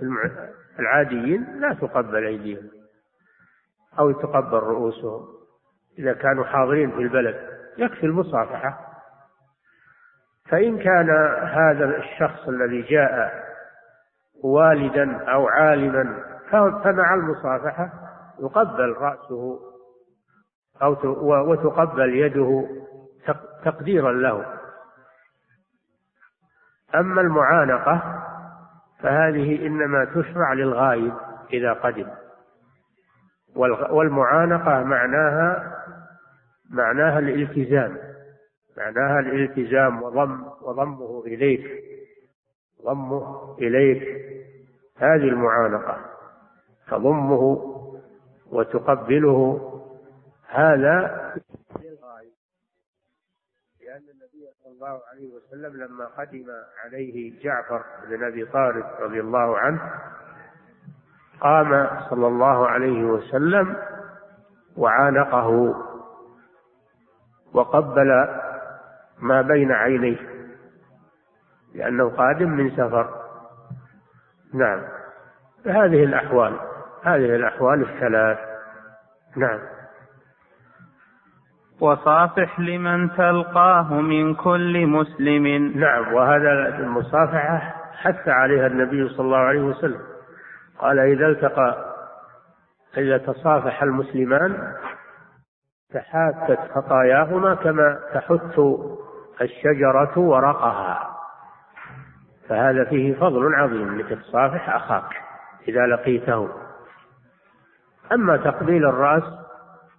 [0.79, 2.69] العاديين لا تقبل أيديهم
[3.99, 5.27] أو تقبل رؤوسهم.
[5.99, 8.89] إذا كانوا حاضرين في البلد يكفي المصافحة.
[10.49, 11.09] فإن كان
[11.43, 13.43] هذا الشخص الذي جاء
[14.43, 16.23] والدا أو عالما
[16.83, 18.08] فمع المصافحة
[18.41, 19.59] يقبل رأسه
[20.81, 20.95] أو
[21.51, 22.69] وتقبل يده
[23.65, 24.45] تقديرا له.
[26.95, 28.23] أما المعانقة
[28.99, 31.13] فهذه إنما تشرع للغايب
[31.53, 32.07] إذا قدم.
[33.89, 35.75] والمعانقة معناها
[36.69, 37.97] معناها الالتزام.
[38.77, 41.83] معناها الالتزام وضم وضمه إليك.
[42.85, 44.03] ضمه إليك.
[44.97, 45.97] هذه المعانقة.
[46.87, 47.65] تضمه
[48.51, 49.65] وتقبله
[50.47, 50.99] هذا
[53.81, 56.45] لأن النبي صلى الله عليه وسلم لما قدم
[56.85, 59.81] عليه جعفر بن أبي طالب رضي الله عنه
[61.41, 63.75] قام صلى الله عليه وسلم
[64.77, 65.75] وعانقه
[67.53, 68.27] وقبل
[69.19, 70.29] ما بين عينيه
[71.75, 73.25] لأنه قادم من سفر.
[74.53, 74.83] نعم
[75.65, 76.68] هذه الأحوال.
[77.03, 78.37] هذه الأحوال الثلاث.
[79.37, 79.59] نعم.
[81.81, 85.47] وصافح لمن تلقاه من كل مسلم.
[85.79, 90.01] نعم وهذا المصافحة حث عليها النبي صلى الله عليه وسلم.
[90.79, 91.95] قال إذا التقى
[92.97, 94.73] إذا تصافح المسلمان
[95.93, 98.59] تحاتت خطاياهما كما تحث
[99.41, 101.15] الشجرة ورقها.
[102.49, 105.21] فهذا فيه فضل عظيم انك تصافح أخاك
[105.67, 106.49] إذا لقيته.
[108.13, 109.23] أما تقبيل الرأس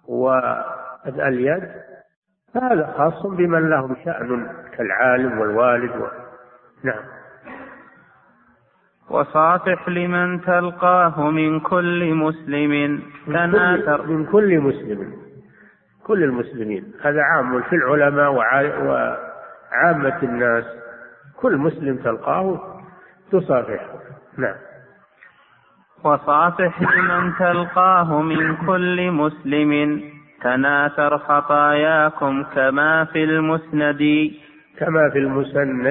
[0.07, 1.71] واليد
[2.53, 4.47] فهذا خاص بمن لهم شأن
[4.77, 6.07] كالعالم والوالد و...
[6.83, 7.03] نعم.
[9.09, 13.01] وصافح لمن تلقاه من كل مسلم.
[13.27, 14.05] تناثر.
[14.07, 15.13] من كل مسلم.
[16.03, 16.93] كل المسلمين.
[17.01, 20.65] هذا عام في العلماء وعامة الناس.
[21.41, 22.59] كل مسلم تلقاه
[23.31, 23.99] تصافحه.
[24.37, 24.55] نعم.
[26.03, 30.01] وصافح لمن تلقاه من كل مسلم.
[30.41, 34.31] تناثر خطاياكم كما في المسند.
[34.79, 35.85] كما في المسند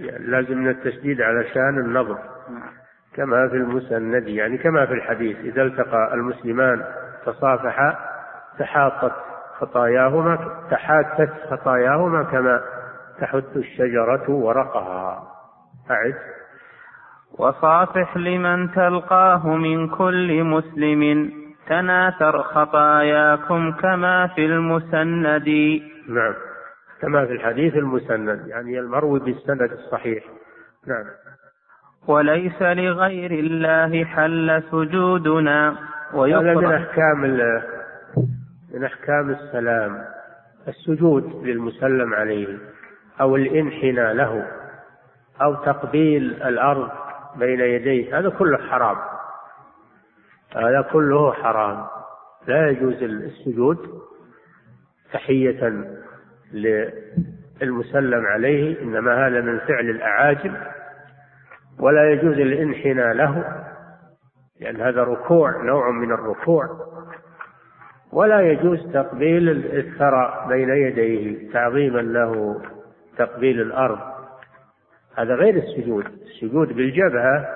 [0.00, 2.18] يعني لازم من التشديد علشان النظر.
[3.16, 6.84] كما في المسند يعني كما في الحديث إذا التقى المسلمان
[7.26, 7.96] تصافحا
[8.58, 9.12] تحاطت
[9.58, 10.38] خطاياهما
[10.70, 12.60] تحاتت خطاياهما كما
[13.20, 15.22] تحت الشجرة ورقها.
[15.90, 16.14] أعد.
[17.38, 21.32] وصافح لمن تلقاه من كل مسلم.
[21.68, 25.48] تناثر خطاياكم كما في المسند.
[26.08, 26.34] نعم.
[27.00, 30.24] كما في الحديث المسند يعني المروي بالسند الصحيح.
[30.86, 31.04] نعم.
[32.08, 35.76] وليس لغير الله حل سجودنا.
[36.14, 37.20] ويقرأ هذا من أحكام
[38.74, 40.04] من أحكام السلام.
[40.68, 42.58] السجود للمسلم عليه
[43.20, 44.46] أو الإنحناء له
[45.42, 46.90] أو تقبيل الأرض
[47.36, 48.18] بين يديه.
[48.18, 48.96] هذا كله حرام.
[50.56, 51.86] هذا كله حرام.
[52.46, 53.88] لا يجوز السجود
[55.12, 55.86] تحية
[56.52, 60.54] للمسلم عليه إنما هذا من فعل الأعاجم.
[61.80, 63.44] ولا يجوز الانحناء له
[64.60, 66.64] لأن هذا ركوع نوع من الركوع.
[68.12, 72.62] ولا يجوز تقبيل الثرى بين يديه تعظيما له
[73.16, 74.13] تقبيل الأرض.
[75.16, 76.04] هذا غير السجود.
[76.06, 77.48] السجود بالجبهة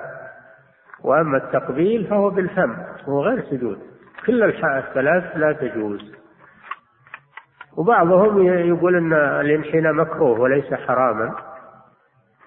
[1.03, 3.79] وأما التقبيل فهو بالفم هو غير سجود.
[4.25, 6.15] كل الثلاث لا تجوز.
[7.77, 11.35] وبعضهم يقول إن الانحناء مكروه وليس حراما.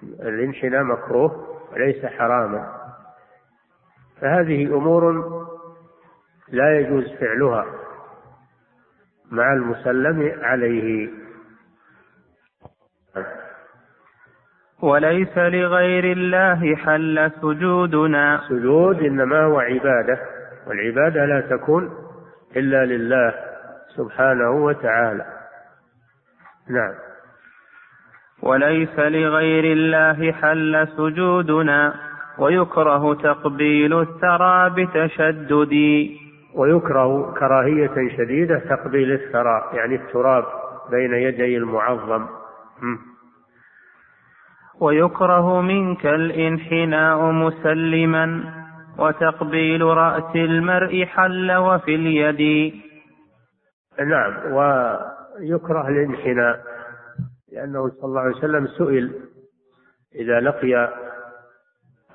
[0.03, 2.67] الانحناء مكروه وليس حراما.
[4.21, 5.33] فهذه أمور
[6.49, 7.65] لا يجوز فعلها
[9.31, 11.09] مع المسلم عليه.
[14.83, 18.41] وليس لغير الله حل سجودنا.
[18.49, 20.19] سجود إنما هو عبادة
[20.67, 21.89] والعبادة لا تكون
[22.55, 23.33] إلا لله
[23.97, 25.25] سبحانه وتعالى.
[26.69, 26.93] نعم.
[28.41, 31.93] وليس لغير الله حل سجودنا
[32.37, 35.73] ويكره تقبيل الثرى بتشدد
[36.55, 40.43] ويكره كراهية شديدة تقبيل الثرى يعني التراب
[40.91, 42.25] بين يدي المعظم.
[44.81, 48.53] ويكره منك الإنحناء مسلما
[48.97, 52.73] وتقبيل رأس المرء حل وفي اليد.
[53.99, 56.59] نعم ويكره الإنحناء
[57.51, 59.11] لأنه صلى الله عليه وسلم سئل
[60.15, 60.93] إذا لقي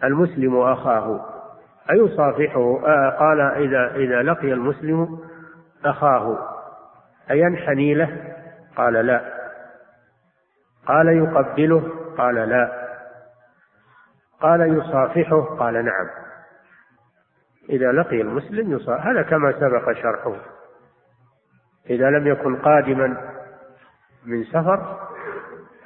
[0.04, 1.26] المسلم أخاه
[1.90, 5.18] أيصافحه؟ آه قال إذا إذا لقي المسلم
[5.84, 6.38] أخاه
[7.30, 8.34] أينحني له؟
[8.76, 9.38] قال لا.
[10.86, 11.82] قال يقبله
[12.18, 12.88] قال لا.
[14.40, 16.08] قال يصافحه؟ قال نعم.
[17.70, 20.36] إذا لقي المسلم يصافح هذا كما سبق شرحه.
[21.90, 23.16] إذا لم يكن قادما
[24.26, 24.98] من سفر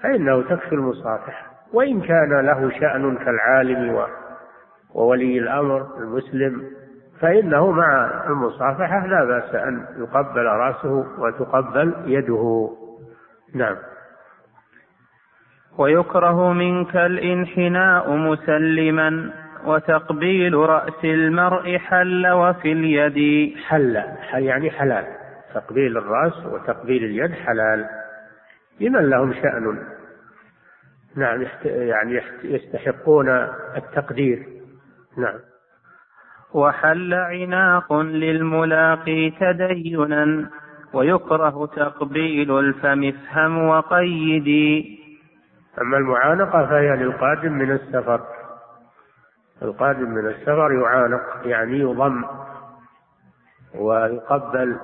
[0.03, 1.53] فإنه تكفي المصافحة.
[1.73, 4.07] وإن كان له شأن كالعالم
[4.95, 6.71] وولي الأمر المسلم
[7.21, 12.71] فإنه مع المصافحة لا بأس أن يقبل رأسه وتقبل يده.
[13.55, 13.77] نعم.
[15.79, 19.31] ويكره منك الإنحناء مسلما
[19.65, 23.57] وتقبيل رأس المرء حل وفي اليد.
[23.57, 24.03] حل
[24.33, 25.05] يعني حلال.
[25.55, 27.87] تقبيل الرأس وتقبيل اليد حلال.
[28.81, 29.79] لمن لهم شأن؟
[31.17, 33.29] نعم يعني يستحقون
[33.77, 34.47] التقدير.
[35.19, 35.39] نعم.
[36.55, 40.51] وحل عناق للملاقي تدينا
[40.93, 45.02] ويكره تقبيل الفم افهم وقيدي.
[45.81, 48.21] أما المعانقة فهي للقادم من السفر.
[49.63, 52.25] القادم من السفر يعانق يعني يضم
[53.75, 54.77] ويقبل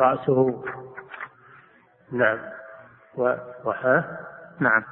[0.00, 0.64] رأسه.
[2.12, 2.38] نعم.
[3.64, 4.04] وحا
[4.60, 4.82] نعم.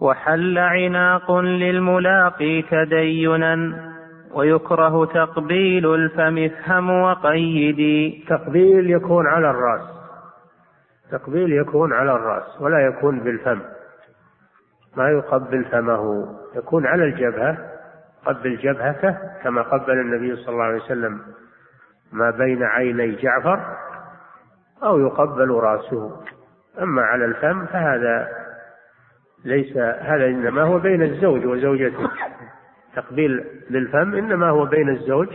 [0.00, 3.90] وحل عناق للملاقي تدينا
[4.32, 10.00] ويكره تقبيل الفم افهم وقيدي تقبيل يكون على الرأس.
[11.10, 13.60] تقبيل يكون على الرأس ولا يكون بالفم.
[14.96, 17.58] ما يقبل فمه يكون على الجبهة
[18.26, 21.20] قبل جبهته كما قبل النبي صلى الله عليه وسلم
[22.12, 23.76] ما بين عيني جعفر
[24.82, 26.20] أو يقبل رأسه.
[26.82, 28.28] أما على الفم فهذا
[29.44, 32.10] ليس هذا إنما هو بين الزوج وزوجته.
[32.96, 35.28] تقبيل للفم إنما هو بين الزوج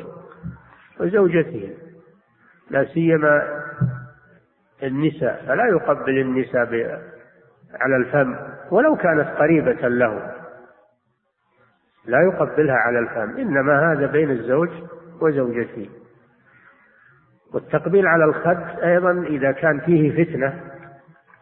[0.99, 1.77] وزوجته
[2.69, 3.61] لا سيما
[4.83, 5.43] النساء.
[5.47, 6.65] فلا يقبل النساء
[7.81, 8.35] على الفم
[8.71, 10.31] ولو كانت قريبة له.
[12.05, 14.69] لا يقبلها على الفم إنما هذا بين الزوج
[15.21, 15.89] وزوجته.
[17.53, 20.61] والتقبيل على الخد أيضا إذا كان فيه فتنة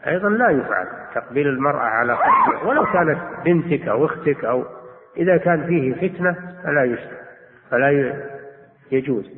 [0.07, 0.87] أيضا لا يفعل.
[1.15, 4.65] تقبيل المرأة على خدها ولو كانت بنتك أو أختك أو
[5.17, 7.17] إذا كان فيه فتنة فلا يشرع
[7.71, 8.13] فلا
[8.91, 9.29] يجوز.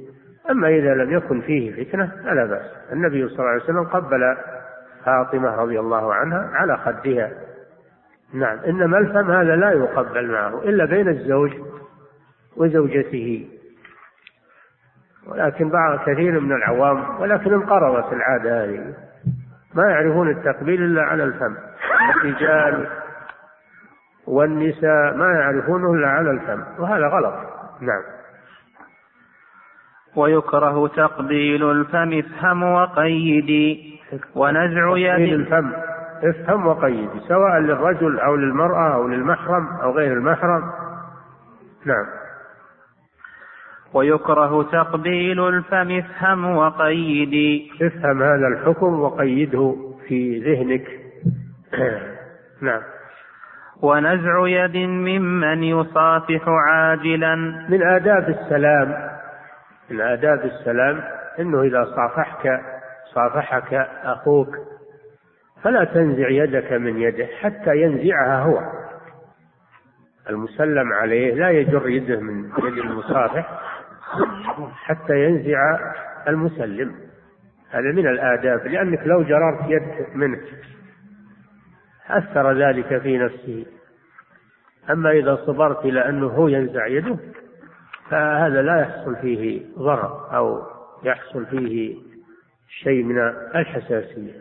[0.50, 2.72] أما إذا لم يكن فيه فتنة فلا بأس.
[2.94, 4.38] النبي صلى الله عليه وسلم قبل
[5.06, 7.32] فاطمة رضي الله عنها على خدها.
[8.34, 11.52] نعم إنما الفم هذا لا يقبل معه إلا بين الزوج
[12.58, 13.48] وزوجته.
[15.28, 18.94] ولكن بعض كثير من العوام ولكن انقرضت العادة هذه.
[19.74, 21.56] ما يعرفون التقبيل إلا على الفم.
[22.16, 22.88] الرجال
[24.28, 27.36] والنساء ما يعرفونه إلا على الفم وهذا غلط.
[27.82, 28.04] نعم.
[30.16, 33.95] ويكره تقبيل الفم افهم وقيدي
[34.36, 35.72] ونزع يد الفم.
[36.24, 40.62] افهم وقيدي سواء للرجل أو للمرأة أو للمحرم أو غير المحرم.
[41.86, 42.06] نعم.
[43.94, 49.76] ويكره تقبيل الفم افهم وقيدي افهم هذا الحكم وقيده
[50.08, 50.88] في ذهنك.
[52.68, 52.82] نعم.
[53.82, 57.36] ونزع يد ممن يصافح عاجلا.
[57.70, 59.16] من آداب السلام
[59.90, 61.02] من آداب السلام
[61.40, 62.62] أنه إذا صافحك
[63.16, 64.56] صافحك أخوك
[65.64, 68.60] فلا تنزع يدك من يده حتى ينزعها هو.
[70.30, 73.62] المسلم عليه لا يجر يده من يد المصافح
[74.74, 75.80] حتى ينزع
[76.28, 76.96] المسلم.
[77.70, 80.40] هذا من الآداب لأنك لو جررت يد منه
[82.10, 83.66] أثر ذلك في نفسه.
[84.90, 87.18] أما إذا صبرت إلى أنه هو ينزع يده
[88.10, 90.62] فهذا لا يحصل فيه ضرر أو
[91.04, 91.98] يحصل فيه
[92.84, 93.18] شيء من
[93.56, 94.34] الحساسية.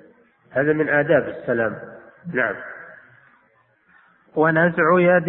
[0.50, 1.76] هذا من آداب السلام.
[2.34, 2.54] نعم.
[4.36, 5.28] ونزع يد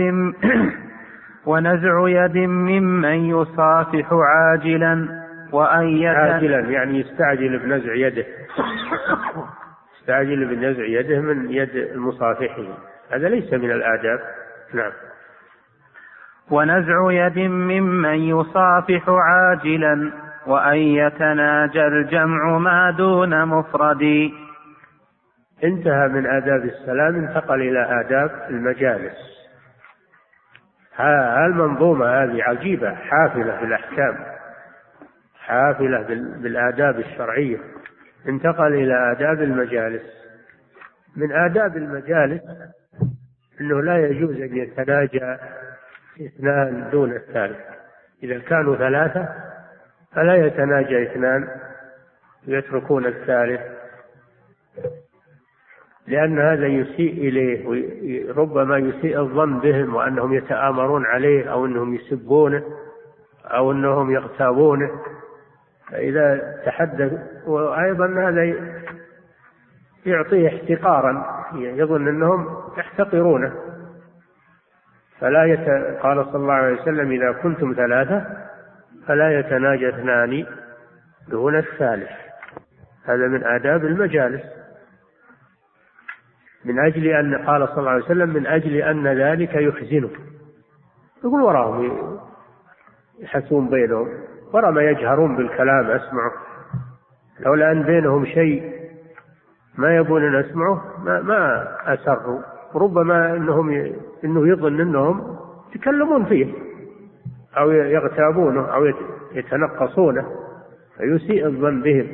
[1.49, 8.25] ونزع يد ممن يصافح عاجلا وأن عاجلا يعني يستعجل بنزع يده.
[9.99, 12.73] يستعجل بنزع يده من يد المصافحين.
[13.11, 14.19] هذا ليس من الآداب.
[14.73, 14.91] نعم.
[16.51, 24.31] ونزع يد ممن يصافح عاجلا وأن يتناجى الجمع ما دون مفرد.
[25.63, 29.35] انتهى من آداب السلام انتقل إلى آداب المجالس.
[31.45, 34.17] المنظومة هذه عجيبة حافلة بالأحكام
[35.39, 36.01] حافلة
[36.41, 37.57] بالآداب الشرعية.
[38.27, 40.03] انتقل إلى آداب المجالس.
[41.15, 42.41] من آداب المجالس
[43.61, 45.37] أنه لا يجوز أن يتناجى
[46.21, 47.59] اثنان دون الثالث.
[48.23, 49.29] إذا كانوا ثلاثة
[50.15, 51.47] فلا يتناجى اثنان
[52.47, 53.61] يتركون الثالث
[56.07, 57.65] لأن هذا يسيء إليه
[58.33, 62.63] ربما يسيء الظن بهم وأنهم يتآمرون عليه أو أنهم يسبونه
[63.45, 64.91] أو أنهم يغتابونه.
[65.91, 67.13] فإذا تحدث
[67.47, 68.55] وأيضا هذا
[70.05, 73.53] يعطيه احتقارا يظن أنهم يحتقرونه.
[75.19, 75.69] فلا يت...
[76.01, 78.25] قال صلى الله عليه وسلم إذا كنتم ثلاثة
[79.07, 80.45] فلا يتناجى اثنان
[81.27, 82.09] دون الثالث؟
[83.05, 84.43] هذا من آداب المجالس.
[86.65, 90.09] من أجل أن قال صلى الله عليه وسلم من أجل أن ذلك يحزنه
[91.23, 92.19] يقول وراهم
[93.19, 94.07] يحسون بينهم.
[94.53, 96.31] ورا ما يجهرون بالكلام أسمعه.
[97.39, 98.75] لولا أن بينهم شيء
[99.77, 102.41] ما يبون أن أسمعه ما, ما أسروا.
[102.75, 103.69] ربما أنهم
[104.23, 105.37] أنه يظن أنهم
[105.75, 106.64] يتكلمون فيه.
[107.57, 108.85] أو يغتابونه أو
[109.31, 110.25] يتنقصونه
[110.97, 112.07] فيسيء الظن بهم.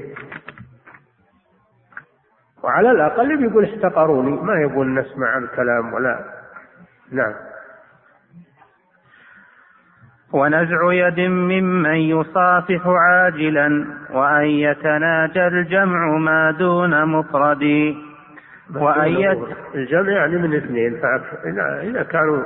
[2.64, 6.20] وعلى الأقل بيقول احتقروني ما يبون نسمع الكلام ولا
[7.12, 7.34] نعم.
[10.34, 17.96] ونزع يد ممن يصافح عاجلا وأن يتناجى الجمع ما دون مفرد.
[18.76, 21.02] وأن الجمع يعني من اثنين
[21.84, 22.44] إذا كانوا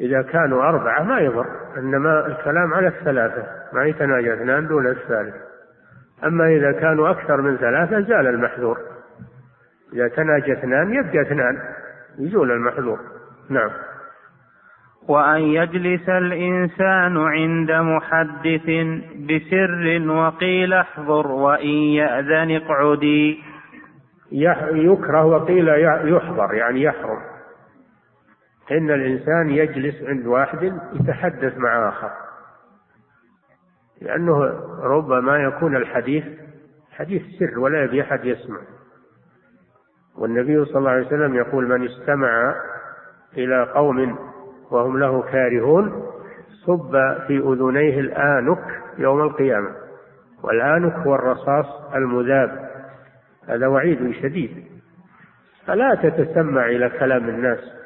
[0.00, 1.46] إذا كانوا أربعة ما يضر
[1.78, 5.34] إنما الكلام على الثلاثة ما يتناجى اثنان دون الثالث.
[6.24, 8.78] أما إذا كانوا أكثر من ثلاثة زال المحذور.
[9.92, 11.58] إذا تناجى اثنان يبقى اثنان
[12.18, 12.98] يزول المحذور.
[13.50, 13.70] نعم.
[15.08, 18.66] وأن يجلس الإنسان عند محدث
[19.28, 23.42] بسر وقيل احضر وإن يأذن اقعدي.
[24.72, 25.68] يكره وقيل
[26.04, 27.29] يحضر يعني يحرم.
[28.70, 30.62] إن الإنسان يجلس عند واحد
[30.92, 32.10] يتحدث مع آخر.
[34.00, 34.44] لأنه
[34.82, 36.24] ربما يكون الحديث
[36.92, 38.60] حديث سر ولا يبي أحد يسمع.
[40.18, 42.54] والنبي صلى الله عليه وسلم يقول من استمع
[43.36, 44.18] إلى قوم
[44.70, 46.06] وهم له كارهون
[46.66, 46.92] صب
[47.26, 49.70] في أذنيه الآنك يوم القيامة.
[50.42, 52.70] والآنك هو الرصاص المذاب.
[53.48, 54.64] هذا وعيد شديد.
[55.66, 57.79] فلا تتسمع إلى كلام الناس.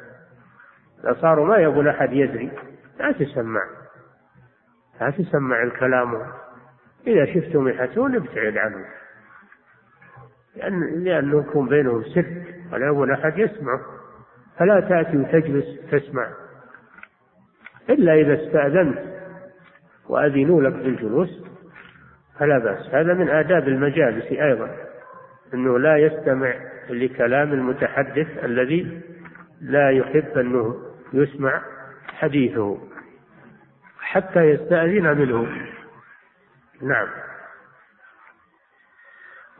[1.13, 2.51] صاروا ما يبون أحد يدري.
[2.99, 3.61] لا تسمع.
[5.01, 6.21] لا تسمع الكلام.
[7.07, 8.85] إذا شفتهم يحسون ابتعد عنهم
[10.55, 12.25] لأن لأنه يكون بينهم سر.
[12.73, 13.81] ولا يبون أحد يسمعه
[14.57, 16.27] فلا تأتي وتجلس تسمع.
[17.89, 18.99] إلا إذا استأذنت
[20.09, 21.45] وأذنوا لك بالجلوس
[22.39, 22.87] فلا بأس.
[22.93, 24.69] هذا من آداب المجالس أيضا.
[25.53, 26.53] أنه لا يستمع
[26.89, 29.01] لكلام المتحدث الذي
[29.61, 30.75] لا يحب أنه
[31.15, 31.61] يسمع
[32.19, 32.77] حديثه
[33.99, 35.47] حتى يستأذن منه.
[36.81, 37.07] نعم.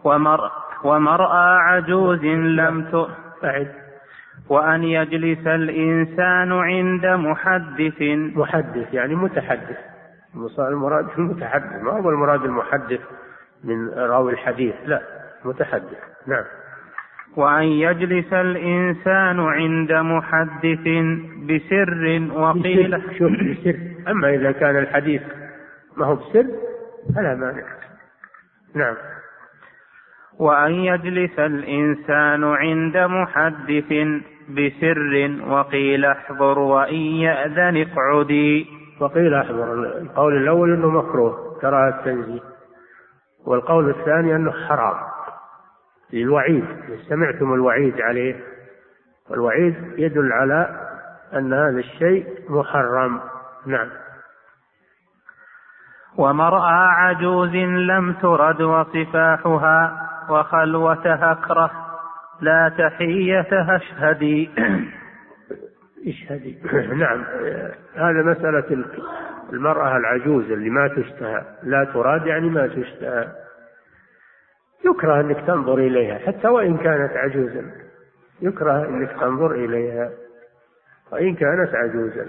[0.04, 0.52] ومر
[0.84, 3.08] ومرأى عجوز لم ت...
[4.50, 8.02] وأن يجلس الإنسان عند محدث.
[8.36, 9.78] محدث يعني متحدث.
[10.60, 13.00] المراد المتحدث ما هو المراد المحدث
[13.64, 15.02] من راوي الحديث؟ لا
[15.46, 15.98] متحدث.
[16.28, 16.46] نعم.
[17.36, 20.88] وأن يجلس الإنسان عند محدث
[21.48, 23.02] بسر وقيل.
[23.18, 23.76] شوف بسر.
[24.08, 25.22] أما إذا كان الحديث
[25.98, 26.46] ما هو بسر
[27.16, 27.64] فلا مانع.
[28.76, 28.96] نعم.
[30.40, 33.94] وأن يجلس الإنسان عند محدث
[34.50, 38.68] بسر وقيل احضر وإن يأذن اقعدي
[39.00, 39.74] وقيل احضر.
[39.74, 42.42] القول الأول أنه مكروه كراهة التنزيه.
[43.46, 45.15] والقول الثاني أنه حرام.
[46.14, 46.66] للوعيد
[47.10, 48.36] سمعتم الوعيد عليه
[49.30, 50.86] والوعيد يدل على
[51.34, 53.22] أن هذا الشيء محرم.
[53.66, 53.90] نعم.
[56.18, 61.72] ومرأى عجوز لم ترد وصفاحها وخلوتها أكره
[62.42, 64.50] لا تحية اشهدي.
[66.08, 66.58] اشهدي.
[67.04, 67.24] نعم.
[67.96, 68.86] هذا مسألة
[69.54, 73.45] المرأة العجوز اللي ما تشتهى لا تراد يعني ما تشتهى.
[74.86, 77.72] يكره أنك تنظر إليها حتى وإن كانت عجوزا.
[78.42, 80.12] يكره أنك تنظر إليها
[81.12, 82.28] وإن كانت عجوزا.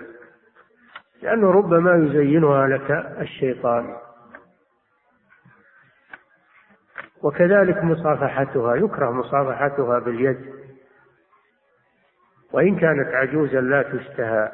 [1.22, 2.90] لأنه ربما يزينها لك
[3.20, 3.96] الشيطان.
[7.22, 10.54] وكذلك مصافحتها يكره مصافحتها باليد.
[12.52, 14.52] وإن كانت عجوزا لا تشتهى.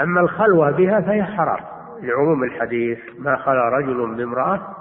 [0.00, 1.80] أما الخلوة بها فهي حرام.
[2.02, 4.79] لعموم الحديث ما خلا رجل بامرأة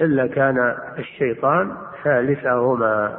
[0.00, 3.18] إلا كان الشيطان ثالثهما.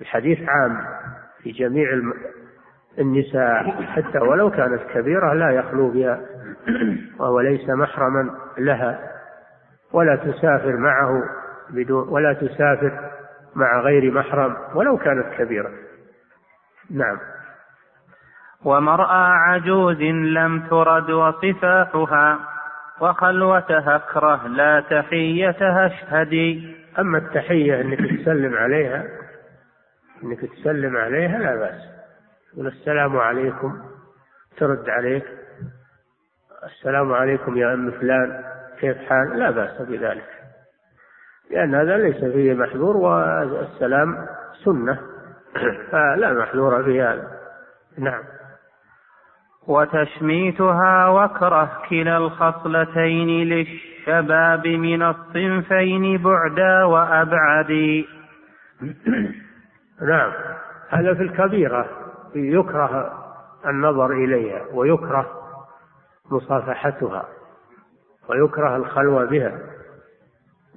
[0.00, 0.84] الحديث عام
[1.42, 1.88] في جميع
[2.98, 6.20] النساء حتى ولو كانت كبيرة لا يخلو بها
[7.18, 8.98] وهو ليس محرما لها.
[9.92, 11.22] ولا تسافر معه
[11.70, 13.10] بدون ولا تسافر
[13.54, 15.70] مع غير محرم ولو كانت كبيرة.
[16.90, 17.18] نعم.
[18.64, 22.53] ومرأى عجوز لم ترد وصفاحها.
[23.00, 26.76] وخلوتها أكره لا تحيتها أشهدي.
[26.98, 29.04] أما التحية أنك تسلم عليها
[30.24, 31.82] أنك تسلم عليها لا بأس.
[32.52, 33.82] تقول السلام عليكم
[34.56, 35.24] ترد عليك.
[36.64, 38.44] السلام عليكم يا أم فلان
[38.80, 40.28] كيف حال؟ لا بأس بذلك.
[41.50, 44.26] لأن هذا ليس فيه محذور والسلام
[44.64, 45.00] سنة.
[45.90, 47.30] فلا محذور في هذا.
[47.98, 48.22] نعم.
[49.68, 58.04] وتشميتها وكره كلا الخصلتين للشباب من الصنفين بعدا وأبعد.
[60.10, 60.32] نعم.
[60.88, 61.86] هذا في الكبيرة.
[62.34, 63.12] يكره
[63.66, 65.26] النظر إليها ويكره
[66.30, 67.24] مصافحتها
[68.28, 69.58] ويكره الخلوة بها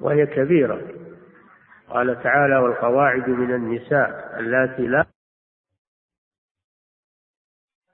[0.01, 0.81] وهي كبيرة.
[1.89, 5.05] قال تعالى والقواعد من النساء اللاتي لا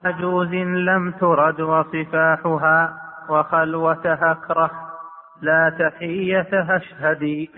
[0.05, 2.99] عجوز لم ترد وصفاحها
[3.29, 4.71] وخلوتها اكره
[5.41, 7.51] لا تحيتها اشهدي.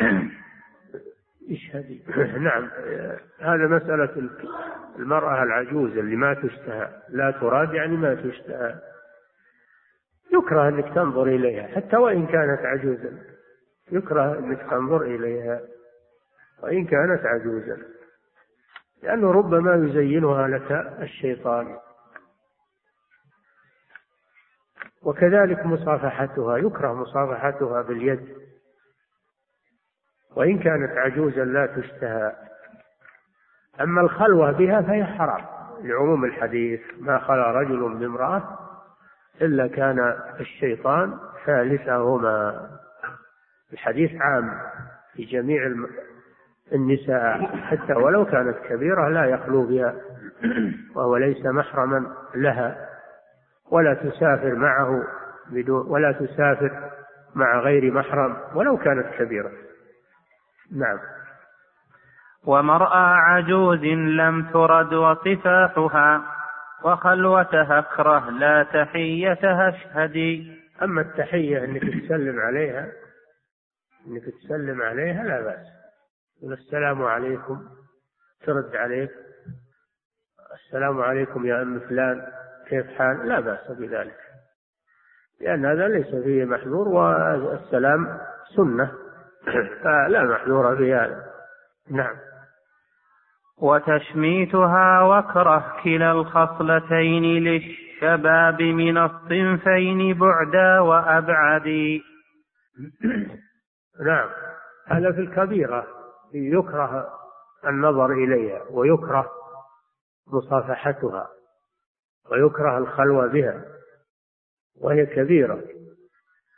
[1.52, 2.04] اشهدي.
[2.40, 2.70] نعم.
[3.40, 4.30] هذا مسألة
[5.00, 6.90] المرأة العجوز اللي ما تشتهى.
[7.10, 8.76] لا تراد يعني ما تشتهى.
[10.34, 11.68] يكره أنك تنظر إليها.
[11.76, 13.18] حتى وإن كانت عجوزا.
[13.92, 15.62] يكره أنك تنظر إليها.
[16.64, 17.78] وإن كانت عجوزا.
[19.04, 20.72] لأنه ربما يزينها لك
[21.02, 21.78] الشيطان.
[25.06, 28.28] وكذلك مصافحتها يكره مصافحتها باليد.
[30.36, 32.36] وإن كانت عجوزا لا تشتهى.
[33.82, 35.46] أما الخلوة بها فهي حرام.
[35.82, 38.60] لعموم الحديث ما خلا رجل بامرأة
[39.42, 42.70] إلا كان الشيطان ثالثهما.
[43.74, 44.52] الحديث عام
[45.14, 45.74] في جميع
[46.74, 49.96] النساء حتى ولو كانت كبيرة لا يخلو بها
[50.96, 52.95] وهو ليس محرما لها.
[53.72, 55.04] ولا تسافر معه
[55.52, 56.92] بدون ولا تسافر
[57.36, 59.52] مع غير محرم ولو كانت كبيرة.
[60.72, 61.00] نعم.
[62.46, 63.84] ومرأى عجوز
[64.20, 66.36] لم ترد وصفاحها
[66.84, 72.92] وخلوتها اكره لا تحيتها اشهدي أما التحية أنك تسلم عليها
[74.08, 75.66] أنك تسلم عليها لا بأس.
[76.44, 77.66] السلام عليكم
[78.46, 79.12] ترد عليك
[80.54, 82.22] السلام عليكم يا أم فلان.
[82.70, 84.18] كيف حال؟ لا بأس بذلك.
[85.42, 88.20] لأن هذا ليس فيه محذور والسلام
[88.56, 88.92] سنة.
[89.84, 91.26] فلا محذور في هذا
[91.92, 92.16] نعم.
[93.58, 101.68] وتشميتها وكره كلا الخصلتين للشباب من الصنفين بعدا وأبعد.
[104.08, 104.30] نعم.
[104.88, 105.88] هذا في الكبيرة.
[106.34, 107.08] يكره
[107.68, 109.32] النظر إليها ويكره
[110.34, 111.28] مصافحتها.
[112.32, 113.62] ويكره الخلوة بها
[114.82, 115.62] وهي كبيرة.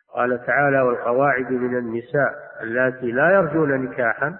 [0.09, 4.39] قال تعالى والقواعد من النساء اللاتي لا يرجون نكاحا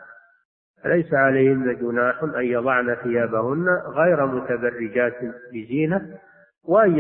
[0.84, 5.18] فليس عليهن جناح أن يضعن ثيابهن غير متبرجات
[5.54, 6.20] بزينة
[6.64, 6.98] وأن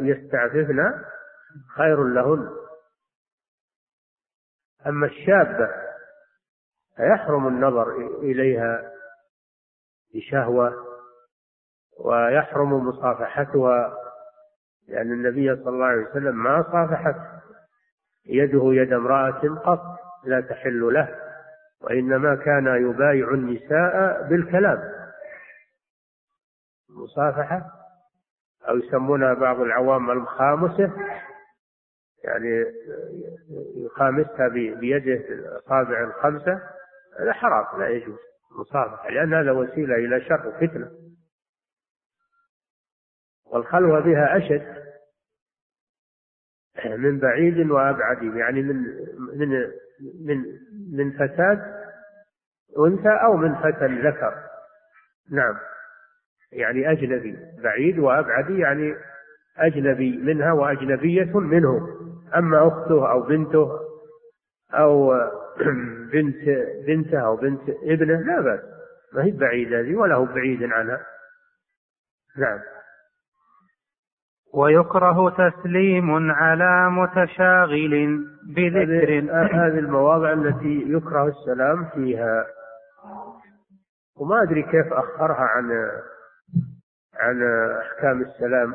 [0.00, 0.94] يستعففن
[1.76, 2.48] خير لهن.
[4.86, 5.68] أما الشابة
[6.96, 8.92] فيحرم النظر إليها
[10.14, 10.87] بشهوة
[11.98, 13.94] ويحرم مصافحتها
[14.88, 17.16] لأن النبي صلى الله عليه وسلم ما صافحت
[18.26, 21.14] يده يد امرأة قط لا تحل له
[21.80, 24.78] وإنما كان يبايع النساء بالكلام.
[26.90, 27.62] المصافحة
[28.68, 30.92] أو يسمونها بعض العوام المخامسة
[32.24, 32.64] يعني
[33.76, 36.60] يخامسها بيده الأصابع الخمسة.
[37.20, 38.18] هذا حرام لا يجوز
[38.52, 40.90] المصافحة لأن هذا وسيلة إلى شر وفتنة
[43.52, 44.78] والخلوة بها أشد
[46.86, 48.76] من بعيد وأبعد يعني من
[49.36, 49.48] من
[50.26, 50.44] من
[50.92, 51.78] من فتاة
[52.78, 54.34] أنثى أو من فتى ذكر.
[55.30, 55.56] نعم.
[56.52, 58.94] يعني أجنبي بعيد وأبعد يعني
[59.58, 61.88] أجنبي منها وأجنبية منه.
[62.36, 63.70] أما أخته أو بنته
[64.74, 65.12] أو
[66.12, 66.48] بنت
[66.86, 68.60] بنته أو بنت ابنه لا بأس.
[69.12, 71.06] ما هي بعيدة هذه ولا هو بعيد عنها.
[72.36, 72.58] نعم.
[74.54, 79.18] ويكره تسليم على متشاغل بذكر.
[79.32, 82.46] هذه المواضع التي يكره السلام فيها.
[84.20, 85.90] وما أدري كيف أخرها عن
[87.14, 87.42] عن
[87.78, 88.74] أحكام السلام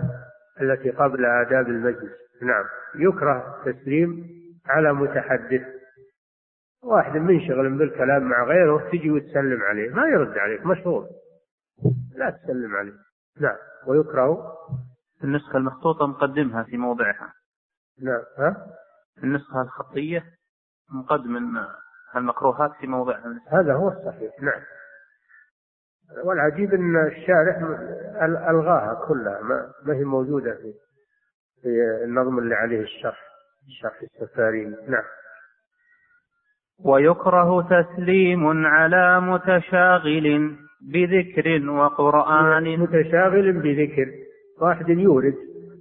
[0.62, 2.14] التي قبل آداب المجلس.
[2.42, 2.64] نعم.
[2.96, 4.26] يكره تسليم
[4.66, 5.62] على متحدث.
[6.84, 9.90] واحد منشغل بالكلام مع غيره تجي وتسلم عليه.
[9.90, 11.06] ما يرد عليك مشهور
[12.16, 12.94] لا تسلم عليه.
[13.42, 13.58] نعم.
[13.88, 14.54] ويكره
[15.24, 17.34] النسخة المخطوطة مقدمها في موضعها.
[18.02, 18.68] نعم ها؟
[19.24, 20.24] النسخة الخطية
[20.92, 21.66] مقدم
[22.16, 23.40] المكروهات في موضعها.
[23.48, 24.62] هذا هو الصحيح نعم.
[26.24, 27.58] والعجيب إن الشارح
[28.50, 30.74] ألغاها كلها ما, هي موجودة في
[31.62, 31.70] في
[32.04, 33.20] النظم اللي عليه الشرح
[33.82, 35.04] شرح السفارين نعم.
[36.80, 42.80] ويكره تسليم على متشاغل بذكر وقرآن.
[42.80, 44.12] متشاغل بذكر.
[44.62, 45.36] واحد يورد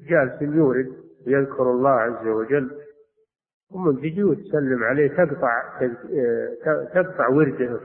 [0.08, 0.92] جالس يورد
[1.26, 2.70] يذكر الله عز وجل.
[3.72, 5.62] ثم تجي وتسلم عليه تقطع
[6.94, 7.80] تقطع ورده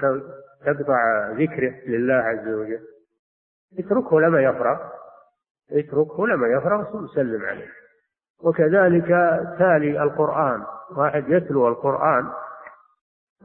[0.65, 2.79] تقطع ذكره لله عز وجل.
[3.79, 4.77] اتركه لما يفرغ
[5.71, 7.67] اتركه لما يفرغ ثم سلم عليه.
[8.43, 9.07] وكذلك
[9.59, 10.63] تالي القرآن
[10.97, 12.27] واحد يتلو القرآن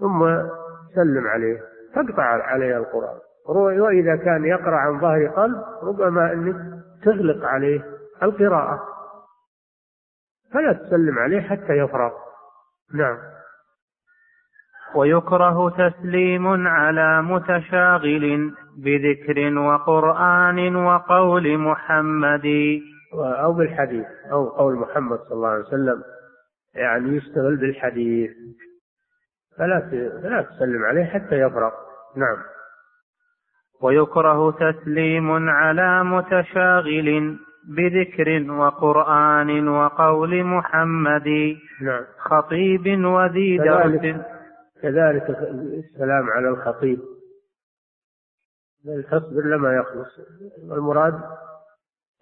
[0.01, 0.49] ثم
[0.95, 1.63] سلم عليه.
[1.95, 3.19] تقطع عليه القرآن.
[3.49, 6.57] وإذا كان يقرأ عن ظهر قلب ربما أنك
[7.05, 7.85] تغلق عليه
[8.23, 8.83] القراءة.
[10.53, 12.13] فلا تسلم عليه حتى يفرغ
[12.95, 13.19] نعم.
[14.95, 22.81] ويكره تسليم على متشاغل بذكر وقرآن وقول محمد.
[23.15, 26.03] أو بالحديث أو قول محمد صلى الله عليه وسلم.
[26.75, 28.31] يعني يشتغل بالحديث.
[29.59, 29.81] فلا
[30.23, 31.73] فلا تسلم عليه حتى يفرغ
[32.17, 32.37] نعم.
[33.83, 42.05] ويكره تسليم على متشاغل بذكر وقرآن وقول محمد نعم.
[42.19, 44.17] خطيب وذي درس
[44.83, 46.99] كذلك السلام على الخطيب.
[48.85, 50.21] بل تصبر لما يخلص.
[50.73, 51.21] المراد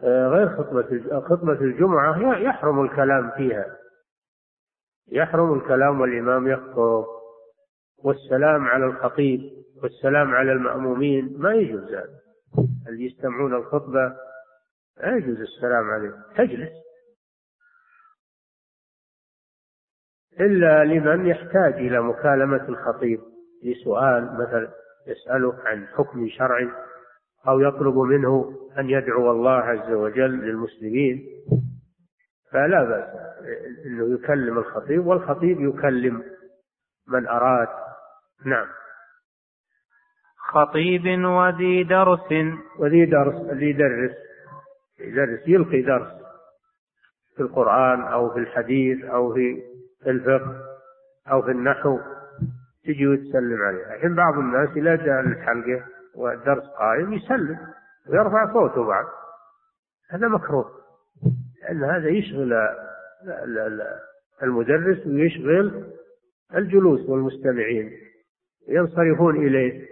[0.03, 3.67] آه، غير خطبة خطبة الجمعة يحرم الكلام فيها.
[5.13, 7.20] يحرم الكلام والإمام يخطب.
[8.05, 9.41] والسلام على الخطيب
[9.83, 12.19] والسلام على المأمومين ما يجوز هذا
[12.89, 14.17] اللي يستمعون الخطبة
[15.03, 16.71] لا يجوز السلام عليه تجلس.
[20.41, 23.21] إلا لمن يحتاج إلى مكالمة الخطيب
[23.65, 24.71] لسؤال مثلا
[25.07, 26.69] يسأله عن حكم شرعي
[27.49, 31.27] أو يطلب منه أن يدعو الله عز وجل للمسلمين
[32.51, 33.09] فلا بأس
[33.87, 36.23] أنه يكلم الخطيب والخطيب يكلم
[37.09, 37.69] من أراد
[38.45, 38.67] نعم.
[40.49, 42.33] خطيب وذي درس.
[42.79, 44.17] وذي درس اللي يدرس
[45.01, 46.13] يدرس يلقي درس.
[47.37, 49.63] في القرآن أو في الحديث أو في
[50.07, 50.57] الفقه
[51.31, 51.99] أو في النحو.
[52.85, 53.95] تجي وتسلم عليه.
[53.95, 55.85] الحين بعض الناس إذا جاء الحلقة
[56.15, 57.59] والدرس قائم يسلم
[58.09, 59.07] ويرفع صوته بعد.
[60.11, 60.71] هذا مكروه.
[61.63, 62.53] لأن هذا يشغل
[64.43, 65.85] المدرس ويشغل
[66.55, 68.10] الجلوس والمستمعين.
[68.69, 69.87] ينصرفون إليه.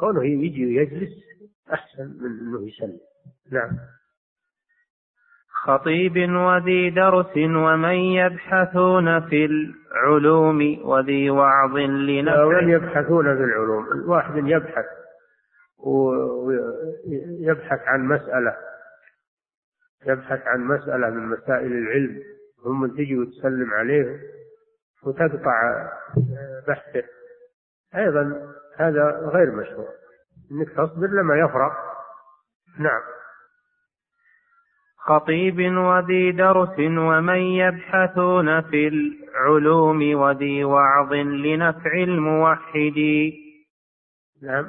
[0.00, 1.10] كونه يجي ويجلس
[1.72, 3.00] أحسن من أنه يسلم.
[3.52, 3.70] نعم.
[5.62, 14.36] خطيب وذي درس ومن يبحثون في العلوم وذي وعظ لنفع ومن يبحثون في العلوم؟ واحد
[14.36, 14.84] يبحث
[15.78, 18.56] ويبحث عن مسألة.
[20.06, 22.22] يبحث عن مسألة من مسائل العلم.
[22.64, 24.20] ثم تجي وتسلم عليه
[25.02, 25.88] وتقطع
[26.68, 27.04] بحثه.
[27.96, 28.32] أيضا
[28.76, 29.88] هذا غير مشروع.
[30.52, 31.70] إنك تصبر لما يفرغ.
[32.78, 33.00] نعم.
[34.98, 42.98] خطيب وذي درس ومن يبحثون في العلوم وذي وعظ لنفع الموحد.
[44.42, 44.68] نعم.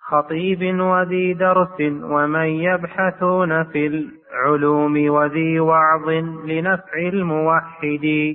[0.00, 6.08] خطيب وذي درس ومن يبحثون في العلوم وذي وعظ
[6.44, 8.34] لنفع الموحد.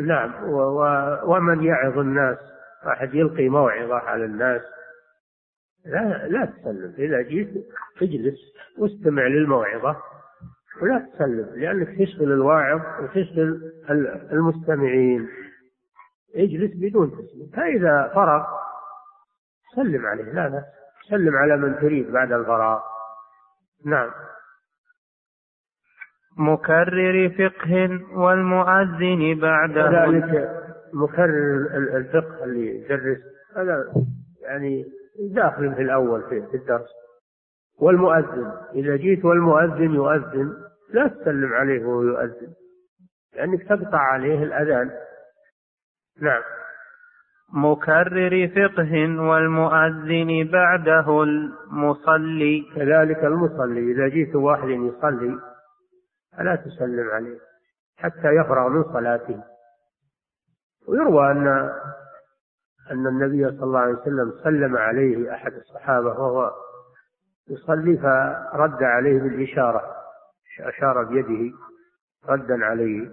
[0.00, 0.34] نعم.
[1.24, 2.38] ومن يعظ الناس
[2.86, 4.62] واحد يلقي موعظة على الناس.
[5.86, 6.94] لا لا تسلم.
[6.98, 7.66] إذا جيت
[8.02, 8.38] اجلس
[8.78, 9.96] واستمع للموعظة
[10.82, 13.72] ولا تسلم لأنك تشغل الواعظ وتشغل
[14.32, 15.28] المستمعين.
[16.36, 17.50] اجلس بدون تسليم.
[17.56, 18.46] فإذا فرغ
[19.76, 20.24] سلم عليه.
[20.24, 20.64] لا لا
[21.10, 22.80] سلم على من تريد بعد الفراغ.
[23.86, 24.10] نعم.
[26.38, 29.90] مكرر فقه والمؤذن بعده.
[29.90, 30.50] كذلك
[30.92, 31.66] مكرر
[31.96, 33.18] الفقه اللي يدرس
[33.56, 33.84] هذا
[34.42, 34.84] يعني
[35.34, 36.90] داخل في الأول في الدرس.
[37.80, 40.52] والمؤذن إذا جيت والمؤذن يؤذن
[40.92, 42.52] لا تسلم عليه وهو يؤذن
[43.36, 44.90] لأنك تقطع عليه الأذان.
[46.20, 46.42] نعم.
[47.52, 52.66] مكرر فقه والمؤذن بعده المصلي.
[52.76, 55.38] كذلك المصلي إذا جيت واحد يصلي
[56.36, 57.38] فلا تسلم عليه
[57.96, 59.44] حتى يفرغ من صلاته.
[60.88, 61.46] ويروى أن
[62.90, 66.52] أن النبي صلى الله عليه وسلم سلم عليه أحد الصحابة وهو
[67.50, 67.96] يصلي
[68.52, 69.94] فرد عليه بالإشارة
[70.60, 71.56] أشار بيده
[72.28, 73.10] ردا عليه.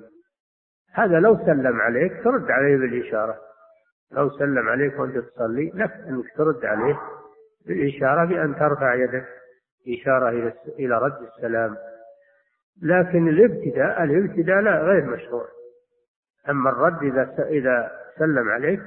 [0.94, 3.38] هذا لو سلم عليك ترد عليه بالإشارة.
[4.12, 7.00] لو سلم عليك وأنت تصلي لك أنك ترد عليه
[7.66, 9.28] بالإشارة بأن ترفع يدك
[9.88, 11.78] إشارة إلى رد السلام.
[12.82, 15.46] لكن الابتداء الابتداء لا غير مشروع.
[16.50, 18.82] أما الرد إذا إذا سلم عليك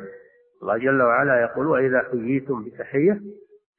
[0.62, 3.20] الله جل وعلا يقول وإذا حييتم بتحية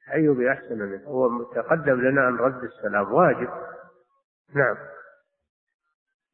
[0.06, 3.48] حيوا بأحسن منه هو متقدم لنا أن رد السلام واجب.
[4.54, 4.76] نعم.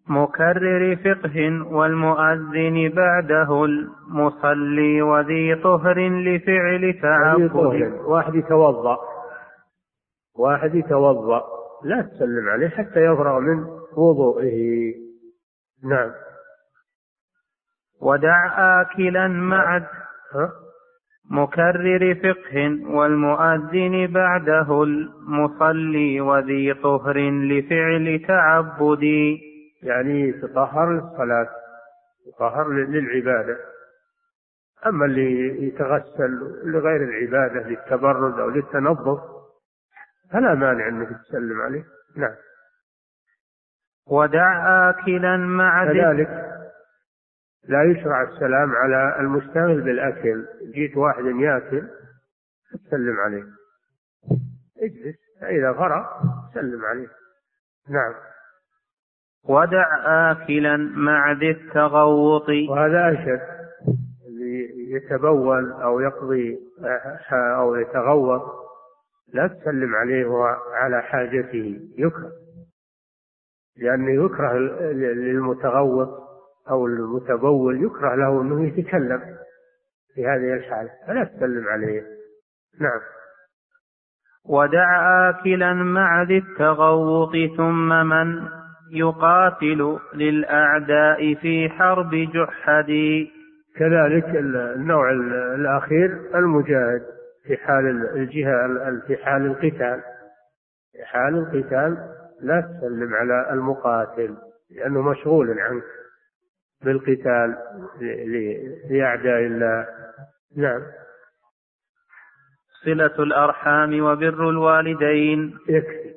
[0.08, 7.52] مكرر فقه والمؤذن بعده المصلي وذي طهر لفعل تعبد
[8.04, 8.98] واحد يتوضأ.
[10.34, 11.61] واحد يتوضأ.
[11.84, 13.64] لا تسلم عليه حتى يفرغ من
[13.96, 14.94] وضوئه.
[15.84, 16.12] نعم.
[18.00, 18.46] ودع
[18.80, 19.86] آكلا مع
[21.30, 29.02] مكرر فقه والمؤذن بعده المصلي وذي طهر لفعل تعبد.
[29.82, 31.48] يعني يتطهر للصلاة
[32.26, 33.56] يتطهر للعبادة.
[34.86, 36.30] أما اللي يتغسل
[36.64, 39.41] لغير العبادة للتبرد أو للتنظف
[40.32, 41.84] فلا مانع أنك تسلم عليه.
[42.16, 42.34] نعم.
[44.06, 46.28] ودع آكلا مع كذلك
[47.68, 50.46] لا يشرع السلام على المشتغل بالأكل.
[50.74, 51.88] جيت واحد يأكل
[52.86, 53.44] تسلم عليه.
[54.82, 55.16] اجلس.
[55.40, 56.06] فإذا فرغ
[56.54, 57.08] سلم عليه.
[57.88, 58.14] نعم.
[59.44, 59.86] ودع
[60.30, 63.62] آكلا مع ذي التغوط وهذا أشد.
[64.92, 66.58] يتبول أو يقضي
[67.32, 68.61] أو يتغوط
[69.34, 72.32] لا تسلم عليه وهو على حاجته يكره.
[73.76, 74.58] لأنه يكره
[74.92, 76.08] للمتغوط
[76.70, 79.22] أو المتبول يكره له أنه يتكلم.
[80.14, 82.02] في هذه الحالة فلا تسلم عليه.
[82.80, 83.00] نعم.
[84.48, 88.48] ودع آكلا مع ذي التغوط ثم من
[88.92, 92.92] يقاتل للأعداء في حرب جحد.
[93.76, 95.10] كذلك النوع
[95.54, 97.02] الأخير المجاهد.
[97.42, 100.02] في حال الجهة في حال القتال.
[100.92, 104.36] في حال القتال لا تسلم على المقاتل
[104.70, 105.84] لأنه مشغول عنك
[106.82, 107.56] بالقتال
[108.90, 109.86] لأعداء الله.
[110.56, 110.82] نعم.
[112.84, 115.58] صلة الأرحام وبر الوالدين.
[115.68, 116.14] يكفي.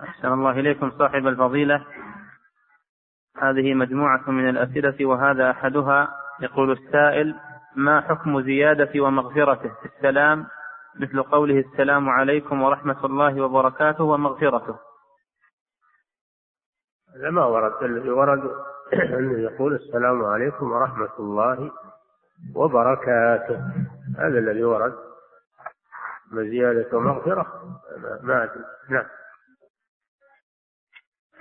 [0.00, 1.86] أحسن الله إليكم صاحب الفضيلة.
[3.38, 6.08] هذه مجموعة من الأسئلة وهذا أحدها
[6.40, 7.34] يقول السائل
[7.76, 10.46] ما حكم زيادة ومغفرته؟ في السلام
[11.00, 14.76] مثل قوله السلام عليكم ورحمة الله وبركاته ومغفرته.
[17.16, 18.50] هذا ما ورد الذي ورد
[19.18, 21.70] أنه يقول السلام عليكم ورحمة الله
[22.54, 23.60] وبركاته.
[24.18, 24.94] هذا الذي ورد.
[26.32, 27.46] زيادة ومغفرة؟
[28.22, 28.64] ما أدري.
[28.90, 29.04] نعم.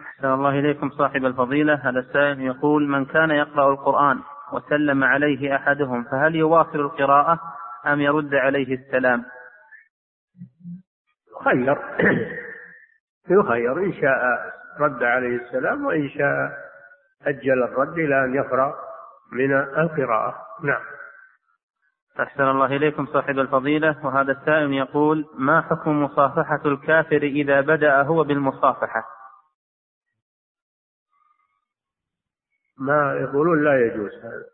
[0.01, 1.73] أحسن الله إليكم صاحب الفضيلة.
[1.73, 4.19] هذا السائل يقول من كان يقرأ القرآن
[4.53, 7.39] وسلم عليه أحدهم فهل يواصل القراءة
[7.87, 9.25] أم يرد عليه السلام؟
[11.43, 11.77] خير
[13.29, 13.77] يخير.
[13.77, 14.19] إن شاء
[14.79, 16.51] رد عليه السلام وإن شاء
[17.27, 18.73] أجل الرد إلى أن يفرغ
[19.31, 20.35] من القراءة.
[20.63, 20.81] نعم.
[22.19, 24.05] أحسن الله إليكم صاحب الفضيلة.
[24.05, 29.20] وهذا السائل يقول ما حكم مصافحة الكافر إذا بدأ هو بالمصافحة؟
[32.81, 34.45] ما يقولون لا يجوز هذا.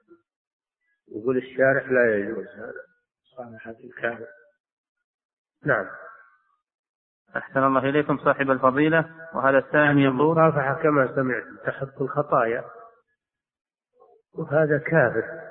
[1.16, 2.82] يقول الشارع لا يجوز هذا.
[3.26, 4.28] مصافحة الكافر
[5.66, 5.86] نعم.
[7.36, 9.10] أحسن الله إليكم صاحب الفضيلة.
[9.34, 12.64] وهذا السائل يقول المصافحة كما سمعت تحط الخطايا.
[14.34, 15.42] وهذا كافر.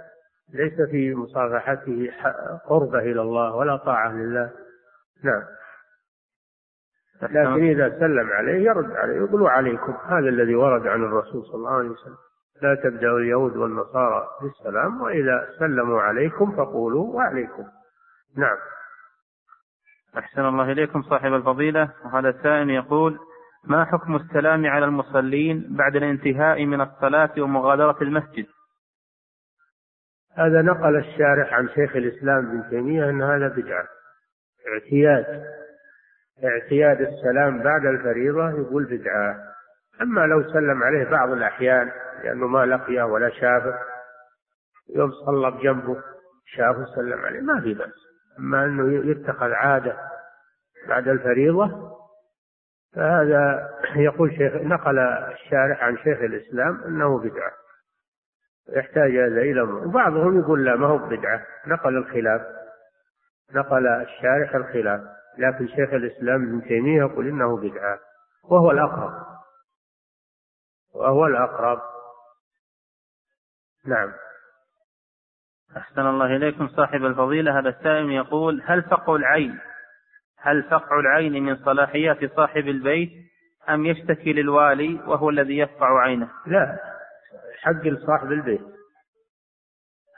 [0.52, 2.12] ليس في مصافحته
[2.66, 4.52] قربة إلى الله ولا طاعة لله.
[5.24, 5.42] نعم.
[7.22, 11.78] لكن إذا سلم عليه يرد عليه يقول عليكم هذا الذي ورد عن الرسول صلى الله
[11.78, 12.25] عليه وسلم.
[12.62, 17.64] لا تبدأوا اليهود والنصارى بالسلام وإذا سلموا عليكم فقولوا وعليكم.
[18.36, 18.56] نعم.
[20.18, 21.92] أحسن الله إليكم صاحب الفضيلة.
[22.04, 23.18] وهذا السائل يقول
[23.64, 28.46] ما حكم السلام على المصلين بعد الانتهاء من الصلاة ومغادرة المسجد؟
[30.36, 33.84] هذا نقل الشارح عن شيخ الإسلام ابن تيمية أن هذا بدعة
[34.72, 35.44] اعتياد.
[36.44, 39.55] اعتياد السلام بعد الفريضة يقول بدعة.
[40.02, 41.92] أما لو سلم عليه بعض الأحيان
[42.24, 43.78] لأنه ما لقيه ولا شافه
[44.94, 46.02] يوم صلى بجنبه
[46.46, 47.94] شافه سلم عليه ما في بأس.
[48.38, 49.96] أما أنه يتخذ عادة
[50.88, 51.96] بعد الفريضة
[52.94, 57.52] فهذا يقول شيخ نقل الشارح عن شيخ الإسلام أنه بدعة.
[58.68, 61.42] يحتاج هذا إلى وبعضهم يقول لا ما هو بدعة.
[61.66, 62.42] نقل الخلاف.
[63.54, 65.00] نقل الشارح الخلاف.
[65.38, 67.98] لكن شيخ الإسلام ابن تيمية يقول إنه بدعة
[68.44, 69.35] وهو الأقرب.
[70.96, 71.80] وهو الأقرب.
[73.84, 74.12] نعم.
[75.76, 77.58] أحسن الله إليكم صاحب الفضيلة.
[77.58, 79.58] هذا السائل يقول هل فقع العين
[80.38, 83.10] هل فقع العين من صلاحيات صاحب البيت
[83.68, 86.78] أم يشتكي للوالي وهو الذي يفقع عينه؟ لا
[87.62, 88.66] حق لصاحب البيت.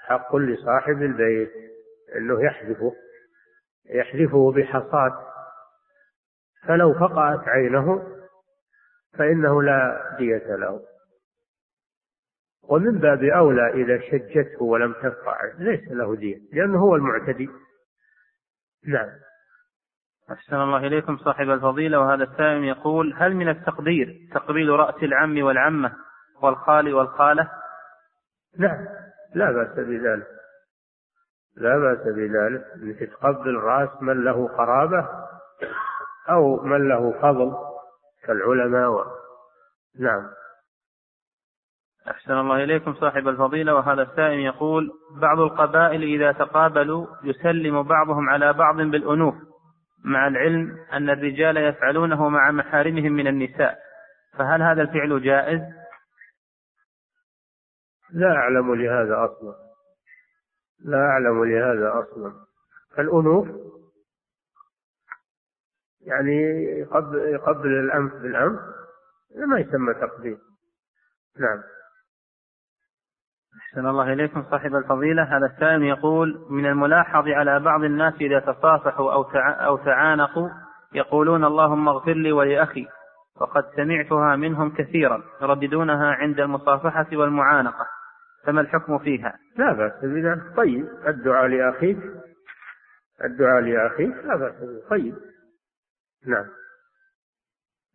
[0.06, 1.50] حق لصاحب البيت
[2.16, 2.92] أنه يحذفه
[3.90, 5.28] يحذفه بحصاة
[6.66, 8.17] فلو فقعت عينه
[9.18, 10.80] فإنه لا دية له.
[12.68, 17.48] ومن باب أولى إذا شجته ولم تفقع ليس له دية لأنه هو المعتدي.
[18.86, 19.08] نعم.
[20.30, 22.00] أحسن الله إليكم صاحب الفضيلة.
[22.00, 25.96] وهذا السائل يقول هل من التقدير تقبيل رأس العم والعمة
[26.42, 27.50] والخال والخالة؟
[28.58, 28.86] نعم.
[29.34, 30.26] لا بأس بذلك.
[31.56, 33.10] لا بأس بذلك.
[33.10, 35.08] تقبل رأس من له قرابة
[36.30, 37.67] أو من له فضل.
[38.28, 39.04] كالعلماء و...
[40.00, 40.30] نعم.
[42.10, 48.52] أحسن الله إليكم صاحب الفضيلة وهذا السائل يقول بعض القبائل إذا تقابلوا يسلم بعضهم على
[48.52, 49.34] بعض بالأنوف
[50.04, 53.78] مع العلم أن الرجال يفعلونه مع محارمهم من النساء.
[54.38, 55.60] فهل هذا الفعل جائز؟
[58.12, 59.54] لا أعلم لهذا أصلا.
[60.84, 62.32] لا أعلم لهذا أصلا.
[62.96, 63.48] فالأنوف
[66.06, 68.60] يعني يقبل, يقبل الأنف بالأنف
[69.46, 70.38] ما يسمى تقبيل
[71.38, 71.62] نعم.
[73.58, 75.22] أحسن الله إليكم صاحب الفضيلة.
[75.22, 80.48] هذا السائل يقول من الملاحظ على بعض الناس إذا تصافحوا أو أو تعانقوا
[80.92, 82.86] يقولون اللهم اغفر لي ولأخي
[83.40, 87.86] وقد سمعتها منهم كثيرا يرددونها عند المصافحة والمعانقة
[88.44, 90.56] فما الحكم فيها؟ لا بأس بذلك.
[90.56, 91.98] طيب الدعاء لأخيك.
[93.24, 94.54] الدعاء لأخيك لا بأس
[94.90, 95.14] طيب.
[96.28, 96.44] نعم.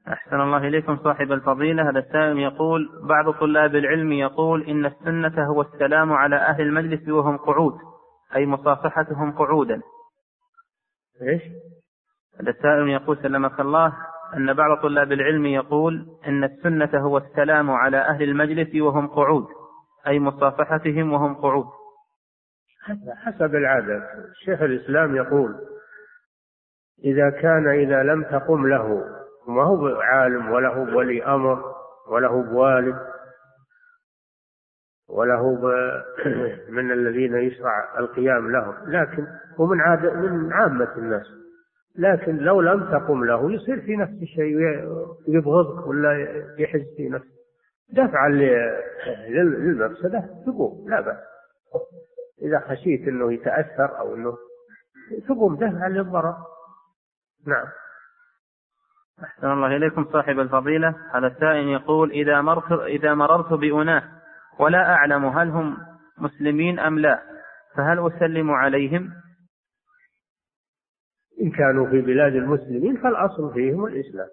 [0.07, 1.89] أحسن الله إليكم صاحب الفضيلة.
[1.89, 7.37] هذا السائل يقول بعض طلاب العلم يقول إن السنة هو السلام على أهل المجلس وهم
[7.37, 7.73] قعود
[8.35, 9.81] أي مصافحتهم قعودا.
[11.21, 11.41] إيش؟
[12.41, 13.93] هذا السائل يقول سلمك الله
[14.37, 19.47] أن بعض طلاب العلم يقول إن السنة هو السلام على أهل المجلس وهم قعود
[20.07, 21.65] أي مصافحتهم وهم قعود.
[23.25, 24.03] حسب العادة.
[24.45, 25.55] شيخ الإسلام يقول
[27.03, 29.03] إذا كان إذا لم تقم له
[29.47, 31.73] ما هو عالم ولا هو بولي أمر
[32.07, 32.97] ولا هو بوالد
[35.09, 35.71] ولا هو
[36.77, 39.27] من الذين يشرع القيام لهم لكن
[39.59, 41.25] هو من عادة من عامة الناس.
[41.97, 44.57] لكن لو لم تقم له يصير في نفس الشيء
[45.27, 46.11] يبغضك ولا
[46.57, 47.33] يحز في نفسه.
[47.89, 48.29] دفعا
[49.29, 50.89] للمفسدة تقوم.
[50.89, 51.17] لا بأس.
[52.41, 54.37] إذا خشيت أنه يتأثر أو أنه
[55.27, 55.55] تقوم.
[55.55, 56.35] دفعا للضرر.
[57.47, 57.67] نعم.
[59.23, 60.95] أحسن الله إليكم صاحب الفضيلة.
[61.13, 64.03] هذا السائل يقول إذا مرت إذا مررت بأناس
[64.59, 65.77] ولا أعلم هل هم
[66.17, 67.21] مسلمين أم لا
[67.75, 69.11] فهل أسلم عليهم؟
[71.41, 74.29] إن كانوا في بلاد المسلمين فالأصل فيهم الإسلام.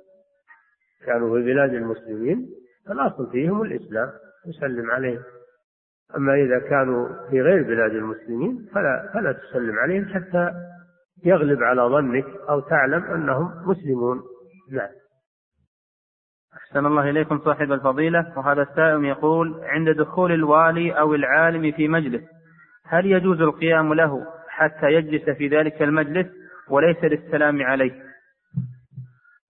[1.06, 2.48] كانوا في بلاد المسلمين
[2.86, 4.11] فالأصل فيهم الإسلام
[4.46, 5.22] يسلم عليهم.
[6.16, 10.52] أما إذا كانوا في غير بلاد المسلمين فلا فلا تسلم عليهم حتى
[11.24, 14.20] يغلب على ظنك أو تعلم أنهم مسلمون.
[14.72, 14.88] نعم.
[16.56, 18.32] أحسن الله إليكم صاحب الفضيلة.
[18.36, 22.22] وهذا السائل يقول عند دخول الوالي أو العالم في مجلس
[22.84, 26.26] هل يجوز القيام له حتى يجلس في ذلك المجلس
[26.68, 28.02] وليس للسلام عليه؟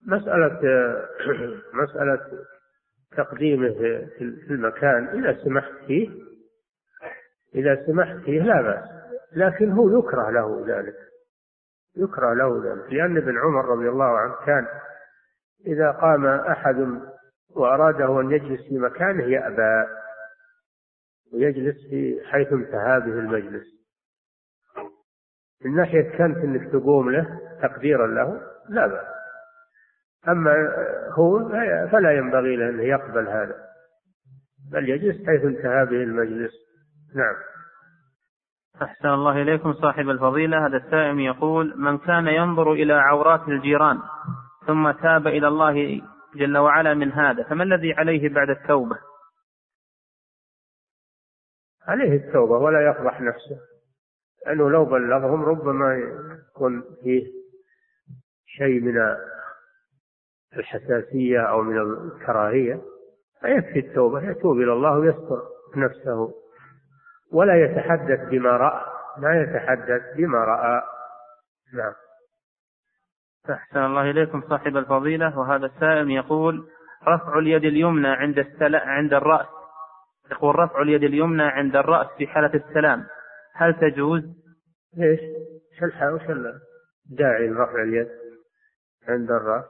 [0.06, 0.60] مسألة
[1.82, 2.20] مسألة
[3.16, 3.68] تقديمه
[4.18, 6.10] في المكان إذا سمحت فيه
[7.54, 8.84] إذا سمحت فيه لا بأس
[9.32, 11.09] لكن هو يكره له ذلك.
[11.97, 12.93] يكره له ذلك.
[12.93, 14.66] لأن ابن عمر رضي الله عنه كان
[15.66, 17.01] إذا قام أحد
[17.51, 19.91] وأراده أن يجلس في مكانه يأبى
[21.32, 23.66] ويجلس في حيث انتهى به المجلس.
[25.64, 29.07] من ناحية كانت إنك تقوم له تقديرا له لا بأس.
[30.28, 30.53] أما
[31.11, 31.49] هو
[31.88, 33.55] فلا ينبغي له أنه يقبل هذا
[34.72, 36.53] بل يجلس حيث انتهى به المجلس.
[37.14, 37.34] نعم.
[38.82, 39.72] أحسن الله إليكم.
[39.72, 43.98] صاحب الفضيلة هذا السائم يقول من كان ينظر إلى عورات الجيران
[44.66, 46.02] ثم تاب إلى الله
[46.34, 48.96] جل وعلا من هذا فما الذي عليه بعد التوبة؟
[51.88, 53.60] عليه التوبة ولا يفضح نفسه
[54.46, 57.26] لأنه لو بلغهم ربما يكون فيه
[58.46, 58.94] شيء من
[60.56, 62.82] الحساسية أو من الكراهية
[63.40, 65.42] فيكفي التوبة يتوب إلى الله ويستر
[65.76, 66.39] نفسه.
[67.32, 68.84] ولا يتحدث بما رأى.
[69.18, 70.82] لا يتحدث بما رأى.
[71.74, 71.92] نعم.
[73.50, 75.38] أحسن الله إليكم صاحب الفضيلة.
[75.38, 76.68] وهذا السائل يقول
[77.08, 79.46] رفع اليد اليمنى عند السلا عند الرأس.
[80.30, 83.06] يقول رفع اليد اليمنى عند الرأس في حالة السلام.
[83.54, 84.22] هل تجوز؟
[84.98, 85.20] إيش؟
[85.82, 86.30] وش وش
[87.10, 88.08] الداعي لرفع اليد
[89.08, 89.64] عند الرأس؟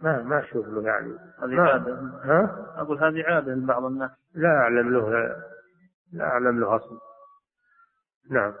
[0.00, 1.12] ما ما أشوف له يعني.
[1.42, 1.92] هذه عادة
[2.24, 4.10] ها؟ أقول هذه عادة لبعض الناس.
[4.34, 5.36] لا أعلم له.
[6.12, 6.98] لا أعلم له أصل
[8.30, 8.54] نعم.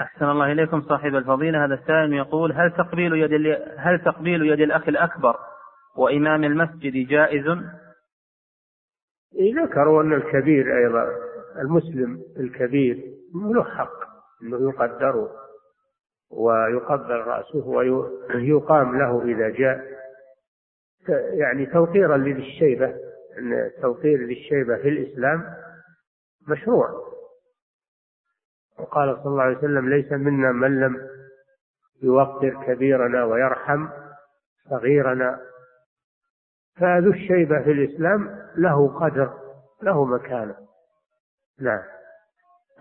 [0.00, 1.64] أحسن الله إليكم صاحب الفضيلة.
[1.64, 5.36] هذا السائل يقول هل تقبيل يد هل تقبيل يد الأخ الأكبر
[5.96, 7.44] وإمام المسجد جائز؟
[9.64, 11.08] ذكروا أن الكبير أيضا
[11.58, 14.06] المسلم الكبير له حق
[14.42, 15.28] أنه يقدر
[16.30, 19.96] ويقبل رأسه ويقام له إذا جاء.
[21.32, 22.86] يعني توقيرا لذي الشيبة
[23.38, 25.44] أن توقير ذي الشيبة في الإسلام
[26.48, 26.88] مشروع.
[28.78, 31.08] وقال صلى الله عليه وسلم ليس منا من لم
[32.02, 33.88] يوقر كبيرنا ويرحم
[34.70, 35.40] صغيرنا.
[36.76, 39.32] فذو الشيبة في الإسلام له قدر
[39.82, 40.56] له مكانة.
[41.60, 41.82] نعم.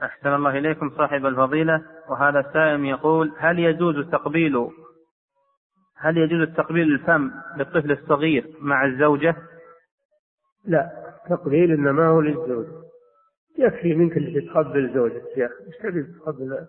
[0.04, 1.84] أحسن الله إليكم صاحب الفضيلة.
[2.10, 4.72] وهذا السائم يقول هل يجوز تقبيل
[5.98, 9.36] هل يجوز تقبيل الفم للطفل الصغير مع الزوجة؟
[10.66, 12.85] لا تقبيل إنما هو للزوج.
[13.58, 15.66] يكفي منك اللي تقبل زوجك يا أخي.
[15.68, 16.68] إيش تبي تقبل؟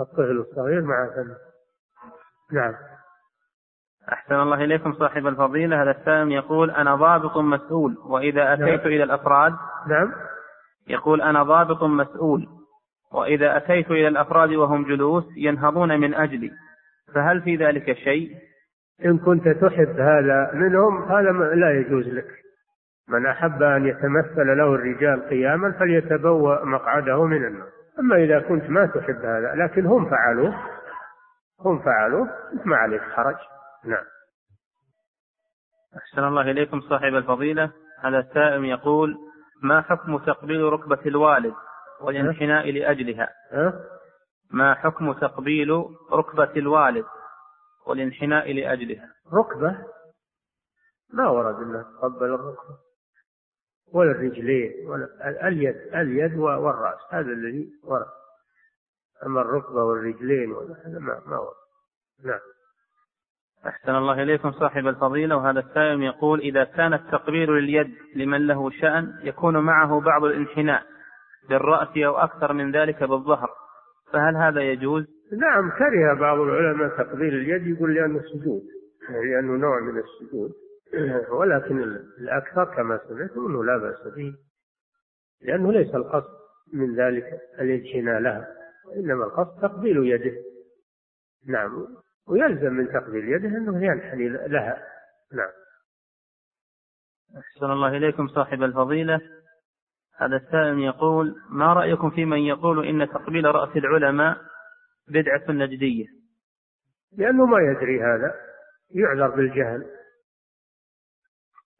[0.00, 1.34] الطفل الصغير مع فم
[2.52, 2.74] نعم.
[4.12, 5.82] أحسن الله إليكم صاحب الفضيلة.
[5.82, 8.92] هذا السائم يقول أنا ضابط مسؤول وإذا أتيت نعم.
[8.92, 9.52] إلى الأفراد؟
[9.88, 10.12] نعم.
[10.88, 12.48] يقول أنا ضابط مسؤول
[13.12, 16.50] وإذا أتيت إلى الأفراد وهم جلوس ينهضون من أجلي
[17.14, 18.30] فهل في ذلك شيء؟
[19.04, 22.45] إن كنت تحب هذا منهم هذا لا يجوز لك.
[23.08, 27.68] من أحب أن يتمثل له الرجال قياما فليتبوأ مقعده من النار.
[27.98, 30.54] أما إذا كنت ما تحب هذا لكن هم فعلوه.
[31.60, 32.28] هم فعلوه.
[32.64, 33.36] ما عليك حرج.
[33.84, 34.04] نعم.
[35.96, 37.72] أحسن الله إليكم صاحب الفضيلة.
[38.00, 39.16] هذا السائم يقول
[39.62, 41.54] ما حكم تقبيل ركبة الوالد
[42.00, 43.28] والانحناء لأجلها؟
[44.50, 47.04] ما حكم تقبيل ركبة الوالد
[47.86, 49.76] والانحناء لأجلها؟ ركبة؟
[51.12, 52.85] ما ورد أنه تقبل الركبة.
[53.92, 55.08] ولا الرجلين ولا
[55.48, 58.06] اليد اليد والرأس هذا الذي ورد.
[59.26, 61.56] أما الركبة والرجلين هذا ما ما ورد.
[62.24, 62.40] نعم.
[63.66, 69.12] أحسن الله إليكم صاحب الفضيلة وهذا السائل يقول إذا كان التقبيل لليد لمن له شأن
[69.22, 70.82] يكون معه بعض الانحناء
[71.48, 73.50] بالرأس أو أكثر من ذلك بالظهر
[74.12, 78.62] فهل هذا يجوز؟ نعم كره بعض العلماء تقبيل اليد يقول لأنه سجود
[79.10, 80.50] لأنه نوع من السجود.
[81.30, 81.78] ولكن
[82.18, 84.34] الأكثر كما سمعت أنه لا بأس به
[85.42, 86.36] لأنه ليس القصد
[86.72, 88.48] من ذلك الانحناء لها
[88.86, 90.36] وإنما القصد تقبيل يده.
[91.46, 91.86] نعم
[92.28, 94.86] ويلزم من تقبيل يده أنه ينحني لها.
[95.32, 95.50] نعم.
[97.38, 99.20] أحسن الله إليكم صاحب الفضيلة.
[100.16, 104.38] هذا السائل يقول ما رأيكم في من يقول إن تقبيل رأس العلماء
[105.08, 106.06] بدعة نجدية؟
[107.16, 108.34] لأنه ما يدري هذا
[108.90, 109.86] يعذر بالجهل.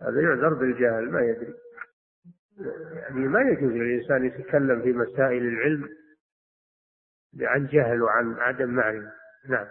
[0.02, 1.54] هذا يعذر بالجهل ما يدري.
[2.94, 5.88] يعني ما يجوز للإنسان يتكلم في مسائل العلم
[7.40, 9.12] عن جهل وعن عدم معرفة.
[9.48, 9.66] نعم.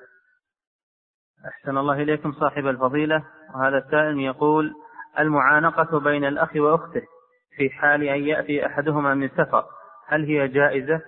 [1.48, 3.26] أحسن الله إليكم صاحب الفضيلة.
[3.56, 4.74] وهذا السائل يقول
[5.20, 7.02] المعانقة بين الأخ وأخته
[7.56, 9.66] في حال أن يأتي أحدهما من سفر
[10.08, 11.02] هل هي جائزة؟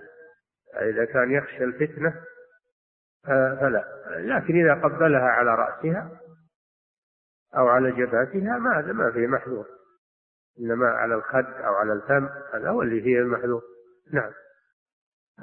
[0.80, 2.14] إذا كان يخشى الفتنة
[3.60, 3.84] فلا.
[4.16, 6.20] لكن إذا قبلها على رأسها
[7.56, 9.66] أو على جبهتها ما هذا ما فيه محذور.
[10.60, 13.62] إنما على الخد أو على الفم هذا هو اللي فيه المحذور.
[14.12, 14.30] نعم.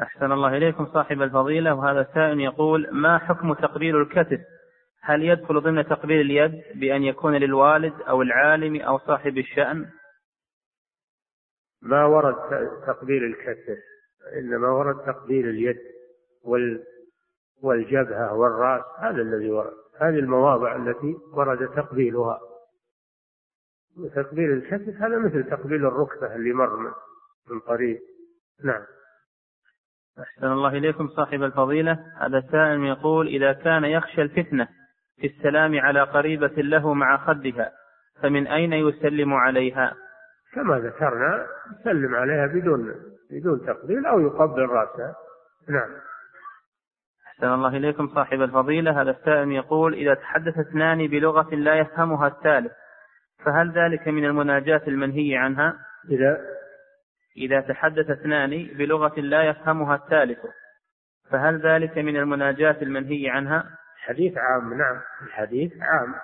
[0.02, 4.40] أحسن الله إليكم صاحب الفضيلة وهذا السائل يقول ما حكم تقبيل الكتف؟
[5.02, 9.90] هل يدخل ضمن تقبيل اليد بأن يكون للوالد أو العالم أو صاحب الشأن؟
[11.82, 12.36] ما ورد
[12.88, 13.77] تقبيل الكتف
[14.38, 15.77] إنما ورد تقبيل اليد
[16.44, 16.84] وال
[17.61, 19.85] والجبهة والرأس هذا الذي ورد.
[20.02, 22.40] هذه المواضع التي ورد تقبيلها.
[24.16, 26.94] تقبيل الكتف هذا مثل تقبيل الركبة اللي مر
[27.50, 28.00] من قريب.
[28.64, 28.82] نعم.
[30.20, 32.00] أحسن الله إليكم صاحب الفضيلة.
[32.18, 34.68] هذا سائل يقول إذا كان يخشى الفتنة
[35.18, 37.72] في السلام على قريبة له مع خدها
[38.22, 39.96] فمن أين يسلم عليها؟
[40.54, 41.48] كما ذكرنا
[41.80, 42.96] يسلم عليها بدون
[43.32, 45.16] بدون تقبيل أو يقبل رأسها
[45.70, 45.90] نعم.
[47.36, 49.02] أحسن الله إليكم صاحب الفضيلة.
[49.02, 52.72] هذا السائل يقول إذا تحدث اثنان بلغة لا يفهمها الثالث
[53.45, 55.78] فهل ذلك من المناجاة المنهي عنها؟
[56.10, 56.41] إذا؟
[57.38, 60.40] إذا تحدث اثنان بلغة لا يفهمها الثالث
[61.30, 66.16] فهل ذلك من المناجاة المنهي عنها؟ الحديث عام نعم الحديث عام.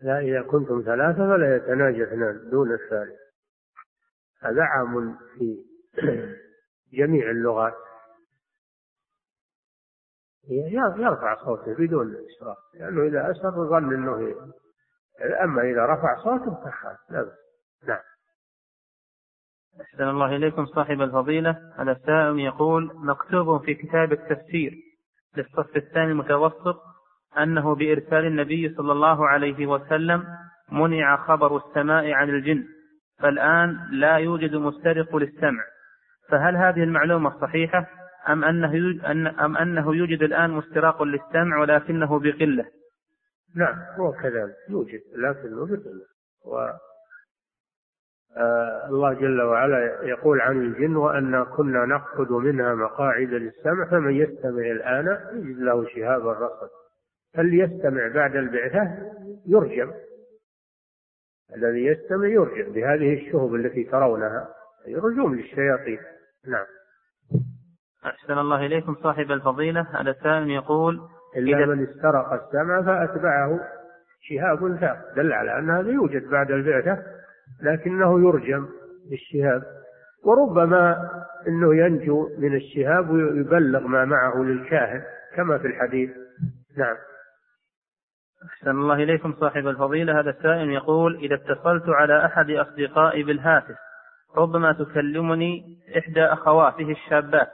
[0.00, 3.18] لا إذا كنتم ثلاثة فلا يتناجى اثنان دون الثالث.
[4.42, 5.64] هذا عام في
[6.98, 7.74] جميع اللغات.
[10.50, 14.34] يرفع صوته بدون إسراف لأنه إذا أسر ظن أنه
[15.42, 17.26] أما إذا رفع صوته فخاف لا
[17.88, 18.00] نعم.
[19.80, 21.56] أحسن الله إليكم صاحب الفضيلة.
[21.78, 24.72] هذا السائل يقول مكتوب في كتاب التفسير
[25.36, 26.80] للصف الثاني المتوسط
[27.38, 30.24] أنه بإرسال النبي صلى الله عليه وسلم
[30.72, 32.64] منع خبر السماء عن الجن
[33.18, 35.64] فالآن لا يوجد مسترق للسمع.
[36.28, 37.86] فهل هذه المعلومة صحيحة؟
[38.28, 39.00] أم أنه
[39.44, 42.66] أم أنه يوجد الآن مستراق للسمع ولكنه بقلة؟
[43.56, 46.06] نعم هو كذلك يوجد لكنه بقلة.
[46.44, 46.70] و
[48.36, 54.70] آه الله جل وعلا يقول عن الجن وأنا كنا نقعد منها مقاعد للسمع فمن يستمع
[54.70, 56.70] الآن يجد له شهابا رصد
[57.38, 59.12] اللي يستمع بعد البعثة
[59.46, 59.92] يرجم.
[61.56, 64.48] الذي يستمع يرجم بهذه الشهب التي ترونها
[64.88, 65.98] رجوم للشياطين.
[66.46, 66.66] نعم.
[68.06, 68.94] أحسن الله إليكم.
[69.02, 71.00] صاحب الفضيلة هذا سائل يقول
[71.36, 73.60] إلا إذا من استرق السمع فأتبعه
[74.20, 77.02] شهاب ثاق دل على أن هذا يوجد بعد البعثة
[77.62, 78.68] لكنه يرجم
[79.10, 79.62] بالشهاب.
[80.24, 81.10] وربما
[81.48, 85.02] أنه ينجو من الشهاب ويبلغ ما معه للكاهن
[85.36, 86.10] كما في الحديث.
[86.76, 86.96] نعم.
[88.50, 89.32] أحسن الله إليكم.
[89.40, 93.76] صاحب الفضيلة هذا السائل يقول إذا اتصلت على أحد أصدقائي بالهاتف
[94.36, 97.48] ربما تكلمني إحدى أخواته الشابات.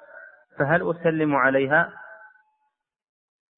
[0.58, 1.92] فهل أسلم عليها؟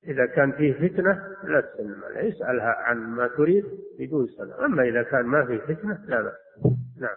[0.06, 2.28] إذا كان فيه فتنة لا تسلم عليها.
[2.28, 3.64] اسألها عن ما تريد
[3.98, 4.64] بدون سلام.
[4.64, 6.35] أما إذا كان ما فيه فتنة لا بأس.
[7.01, 7.16] نعم.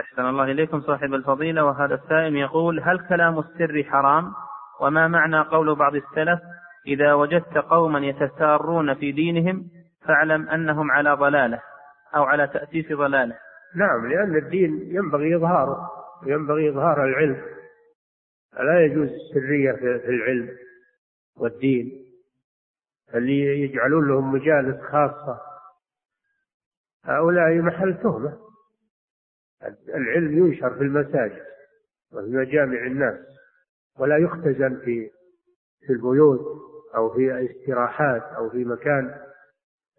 [0.00, 1.64] أحسن الله إليكم صاحب الفضيلة.
[1.64, 4.32] وهذا السائل يقول هل كلام السر حرام؟
[4.80, 6.40] وما معنى قول بعض السلف
[6.86, 9.70] إذا وجدت قوما يتسارون في دينهم
[10.06, 11.60] فاعلم أنهم على ضلالة
[12.16, 13.36] أو على تأسيس ضلالة.
[13.76, 15.90] نعم لأن الدين ينبغي إظهاره
[16.26, 17.42] ينبغي إظهار العلم.
[18.54, 20.56] لا يجوز السرية في العلم
[21.36, 22.06] والدين
[23.14, 25.40] اللي يجعلون لهم مجالس خاصة.
[27.04, 28.38] هؤلاء محل تهمة.
[29.88, 31.42] العلم ينشر في المساجد
[32.12, 33.18] وفي مجامع الناس
[33.98, 35.10] ولا يختزن في
[35.86, 36.40] في البيوت
[36.96, 39.20] أو في استراحات أو في مكان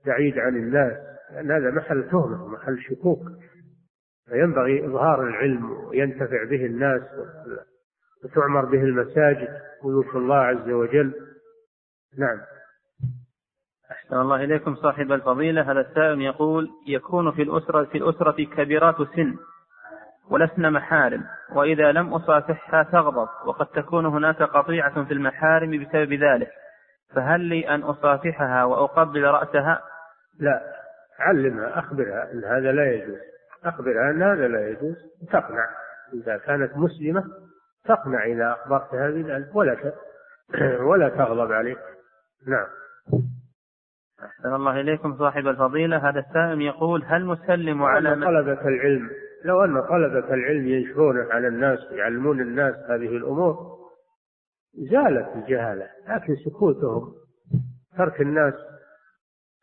[0.05, 0.97] بعيد عن الناس.
[1.31, 3.21] لأن هذا محل تهمة محل شكوك.
[4.29, 7.01] فينبغي إظهار العلم وينتفع به الناس.
[8.23, 9.49] وتعمر به المساجد
[9.83, 11.13] بيوت الله عز وجل.
[12.17, 12.41] نعم.
[13.91, 15.71] أحسن الله إليكم صاحب الفضيلة.
[15.71, 19.35] هذا السائل يقول يكون في الأسرة في الأسرة كبيرات سن
[20.29, 21.23] ولسن محارم
[21.55, 26.51] وإذا لم أصافحها تغضب وقد تكون هناك قطيعة في المحارم بسبب ذلك.
[27.15, 29.81] فهل لي أن أصافحها وأقبل رأسها؟
[30.39, 30.61] لا
[31.19, 33.19] علمها أخبرها أن هذا لا يجوز.
[33.63, 34.95] أخبرها أن هذا لا يجوز
[35.31, 35.69] تقنع.
[36.13, 37.23] إذا كانت مسلمة
[37.85, 39.93] تقنع إذا أخبرتها بذلك ولا
[40.89, 41.77] ولا تغضب عليك.
[42.47, 42.67] نعم.
[44.23, 46.09] أحسن الله إليكم صاحب الفضيلة.
[46.09, 49.09] هذا السائل يقول هل مسلم على من طلبة العلم
[49.45, 53.77] لو أن طلبة العلم ينشرون على الناس يعلمون الناس هذه الأمور
[54.73, 57.13] زالت الجهالة لكن سكوتهم
[57.97, 58.53] ترك الناس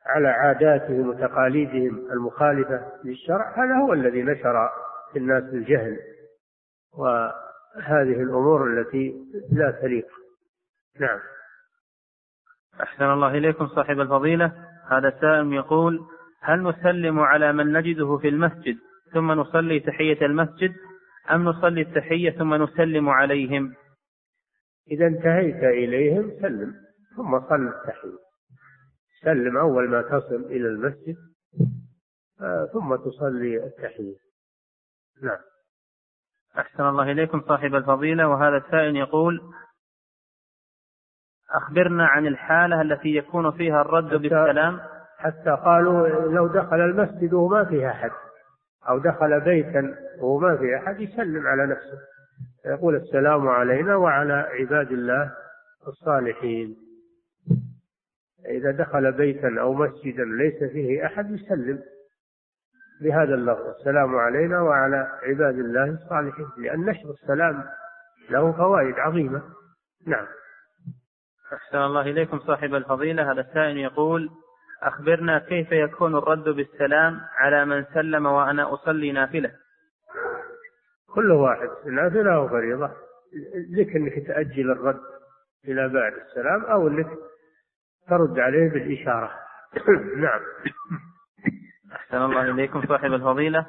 [0.07, 4.69] على عاداتهم وتقاليدهم المخالفة للشرع هذا هو الذي نشر
[5.13, 5.99] في الناس الجهل
[7.77, 9.15] وهذه الأمور التي
[9.53, 10.07] لا تليق.
[11.01, 11.19] نعم.
[12.83, 14.53] أحسن الله إليكم صاحب الفضيلة.
[14.91, 16.01] هذا سائل يقول
[16.41, 18.79] هل نسلم على من نجده في المسجد
[19.13, 20.75] ثم نصلي تحية المسجد
[21.31, 23.75] أم نصلي التحية ثم نسلم عليهم؟
[24.91, 26.75] إذا انتهيت إليهم سلم
[27.17, 28.19] ثم صل التحية.
[29.23, 31.17] سلم أول ما تصل إلى المسجد
[32.41, 34.17] آه، ثم تصلي التحية.
[35.23, 35.39] نعم.
[36.59, 38.29] أحسن الله إليكم صاحب الفضيلة.
[38.29, 39.41] وهذا السائل يقول
[41.51, 44.81] أخبرنا عن الحالة التي يكون فيها الرد بالسلام.
[45.19, 48.11] حتى قالوا لو دخل المسجد وما فيه أحد
[48.89, 51.99] أو دخل بيتا وما فيه أحد يسلم على نفسه.
[52.67, 55.35] يقول السلام علينا وعلى عباد الله
[55.87, 56.77] الصالحين.
[58.47, 61.83] إذا دخل بيتا أو مسجدا ليس فيه أحد يسلم.
[63.01, 63.67] بهذا اللفظ.
[63.67, 66.47] السلام علينا وعلى عباد الله الصالحين.
[66.59, 67.65] لأن نشر السلام
[68.31, 69.43] له فوائد عظيمة.
[70.07, 70.27] نعم.
[71.53, 73.33] أحسن الله إليكم صاحب الفضيلة.
[73.33, 74.31] هذا السائل يقول
[74.83, 79.53] أخبرنا كيف يكون الرد بالسلام على من سلم وأنا أصلي نافلة؟
[81.15, 82.91] كل واحد نافلة وفريضة
[83.71, 85.01] لك أنك تأجل الرد
[85.65, 87.07] إلى بعد السلام أو أنك
[88.09, 89.31] ترد عليه بالإشارة.
[90.25, 90.41] نعم.
[92.09, 93.67] أحسن الله إليكم صاحب الفضيلة.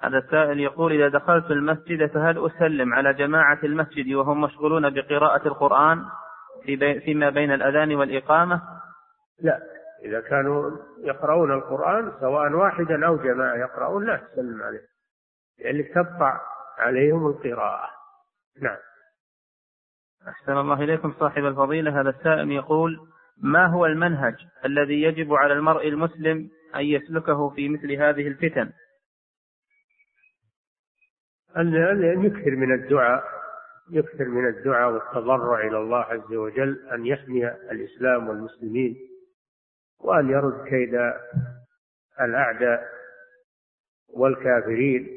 [0.00, 6.04] هذا السائل يقول إذا دخلت المسجد فهل أسلم على جماعة المسجد وهم مشغولون بقراءة القرآن
[6.64, 8.62] في بي فيما بين الأذان والإقامة؟
[9.40, 9.60] لا.
[10.04, 14.82] إذا كانوا يقرؤون القرآن سواء واحدا أو جماعة يقرؤون لا تسلم عليه
[15.58, 16.40] لأنك تقطع
[16.78, 17.90] عليهم القراءة.
[18.62, 18.78] نعم.
[20.28, 22.00] أحسن الله إليكم صاحب الفضيلة.
[22.00, 22.98] هذا السائل يقول
[23.42, 28.72] ما هو المنهج الذي يجب على المرء المسلم أن يسلكه في مثل هذه الفتن.
[31.56, 31.74] أن
[32.24, 33.24] يكثر من الدعاء
[33.90, 38.96] يكثر من الدعاء والتضرع إلى الله عز وجل أن يحمي الإسلام والمسلمين
[40.00, 41.00] وأن يرد كيد
[42.20, 42.88] الأعداء
[44.08, 45.08] والكافرين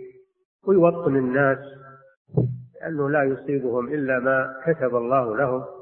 [0.64, 1.58] ويوطن الناس
[2.82, 5.75] لأنه لا يصيبهم إلا ما كتب الله لهم.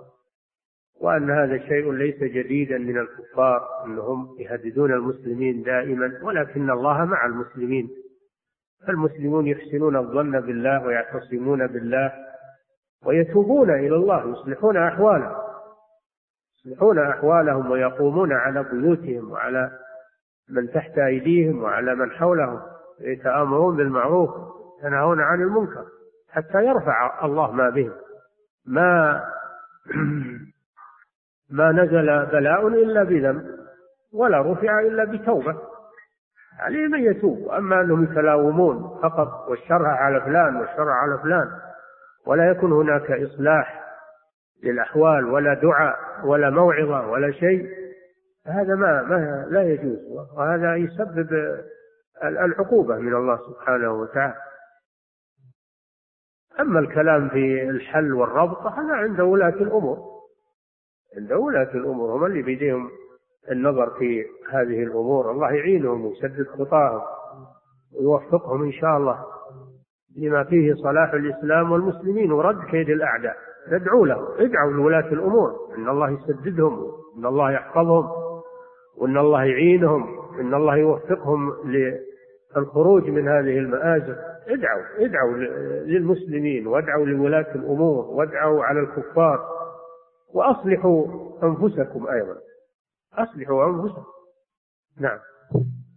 [1.03, 7.89] وأن هذا شيء ليس جديدا من الكفار أنهم يهددون المسلمين دائما ولكن الله مع المسلمين.
[8.87, 12.13] فالمسلمون يحسنون الظن بالله ويعتصمون بالله
[13.05, 15.35] ويتوبون إلى الله يصلحون أحوالهم.
[16.65, 19.71] يصلحون أحوالهم ويقومون على بيوتهم وعلى
[20.49, 22.61] من تحت أيديهم وعلى من حولهم
[22.99, 24.29] يتآمرون بالمعروف
[24.83, 25.85] ينهون عن المنكر
[26.29, 27.93] حتى يرفع الله ما بهم.
[28.65, 29.23] ما
[31.53, 33.45] ما نزل بلاء إلا بذنب
[34.13, 35.55] ولا رفع إلا بتوبة.
[36.59, 41.51] عليه من يتوب أما أنهم يتلاومون فقط والشرع على فلان والشرع على فلان.
[42.27, 43.83] ولا يكون هناك إصلاح
[44.63, 47.69] للأحوال ولا دعاء ولا موعظة ولا شيء.
[48.47, 49.99] هذا ما, ما لا يجوز
[50.37, 51.59] وهذا يسبب
[52.23, 54.35] العقوبة من الله سبحانه وتعالى.
[56.59, 60.12] أما الكلام في الحل والربط هذا عند ولاة الأمور.
[61.17, 62.89] عند ولاة الأمور هم اللي بيديهم
[63.51, 65.31] النظر في هذه الأمور.
[65.31, 67.01] الله يعينهم ويسدد خطاهم
[67.99, 69.25] ويوفقهم إن شاء الله
[70.17, 73.35] لما فيه صلاح الإسلام والمسلمين ورد كيد الأعداء.
[73.71, 75.51] ادعوا له ادعوا لولاة الأمور.
[75.77, 78.09] إن الله يسددهم إن الله يحفظهم
[78.97, 81.53] وإن الله يعينهم إن الله يوفقهم
[82.55, 84.17] للخروج من هذه المآزق
[84.47, 85.33] ادعوا ادعوا
[85.85, 89.52] للمسلمين وادعوا لولاة الأمور وادعوا على الكفار.
[90.33, 91.05] وأصلحوا
[91.43, 92.35] أنفسكم أيضا.
[93.13, 94.03] أصلحوا أنفسكم.
[94.99, 95.19] نعم.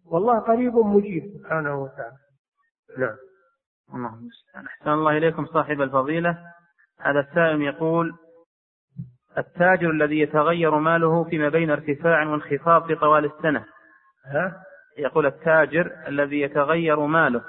[0.07, 2.17] والله قريب مجيب سبحانه وتعالى.
[2.99, 3.17] نعم.
[3.95, 4.29] اللهم
[4.67, 6.39] أحسن الله إليكم صاحب الفضيلة.
[7.01, 8.15] هذا السائل يقول
[9.39, 13.65] التاجر الذي يتغير ماله فيما بين ارتفاع وانخفاض في طوال السنة.
[14.27, 14.63] ها؟
[14.99, 17.43] يقول التاجر الذي يتغير ماله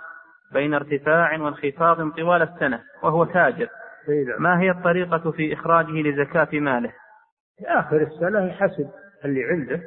[0.53, 3.69] بين ارتفاع وانخفاض طوال السنة وهو تاجر.
[4.39, 6.93] ما هي الطريقة في إخراجه لزكاة ماله؟
[7.57, 8.89] في آخر السنة يحسب
[9.25, 9.81] اللي عنده.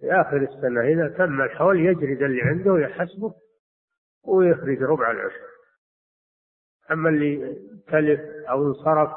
[0.00, 3.34] في آخر السنة إذا تم الحول يجرد اللي عنده ويحسبه
[4.24, 5.52] ويخرج ربع العشر.
[6.90, 7.56] أما اللي
[7.88, 9.10] تلف أو انصرف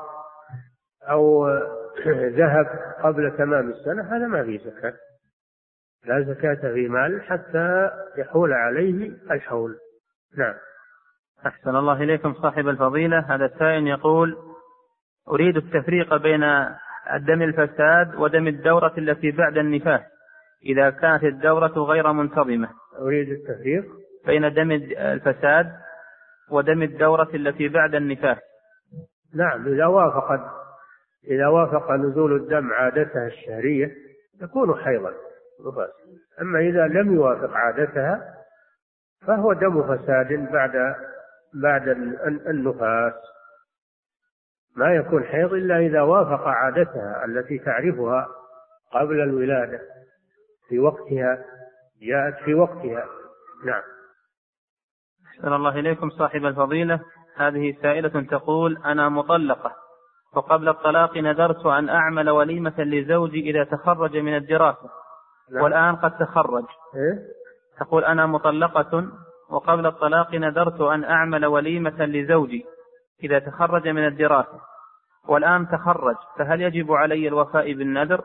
[1.04, 1.48] أو
[2.40, 2.66] ذهب
[3.04, 4.94] قبل تمام السنة هذا ما فيه زكاة.
[6.06, 9.78] لا زكاة في مال حتى يحول عليه الحول.
[10.38, 10.56] نعم.
[11.46, 13.20] أحسن الله إليكم صاحب الفضيلة.
[13.20, 14.38] هذا السائل يقول
[15.30, 16.44] أريد التفريق بين
[17.14, 20.02] الدم الفساد ودم الدورة التي بعد النفاس.
[20.66, 22.70] إذا كانت الدورة غير منتظمة.
[23.00, 23.86] أريد التفريق.
[24.26, 25.72] بين دم الفساد
[26.52, 28.38] ودم الدورة التي بعد النفاس.
[29.36, 30.32] نعم إذا وافق
[31.28, 33.92] إذا وافق نزول الدم عادتها الشهرية
[34.42, 35.14] يكون حيضا
[36.42, 38.36] أما إذا لم يوافق عادتها
[39.28, 40.96] فهو دم فساد بعد
[41.62, 41.88] بعد
[42.48, 43.14] النفاس.
[44.76, 48.28] ما يكون حيض إلا إذا وافق عادتها التي تعرفها
[48.94, 49.80] قبل الولادة
[50.70, 51.46] في وقتها
[52.02, 53.06] جاءت في وقتها.
[53.66, 53.82] نعم.
[55.28, 57.00] أحسن الله إليكم صاحب الفضيلة.
[57.36, 59.76] هذه سائلة تقول أنا مطلقة
[60.36, 64.90] وقبل الطلاق نذرت أن أعمل وليمة لزوجي إذا تخرج من الدراسة
[65.52, 65.64] نعم.
[65.64, 66.66] والآن قد تخرج.
[66.96, 67.20] إيه؟
[67.80, 69.12] تقول أنا مطلقة
[69.50, 72.66] وقبل الطلاق نذرت أن أعمل وليمة لزوجي
[73.24, 74.62] إذا تخرج من الدراسة.
[75.28, 78.24] والآن تخرج فهل يجب علي الوفاء بالنذر؟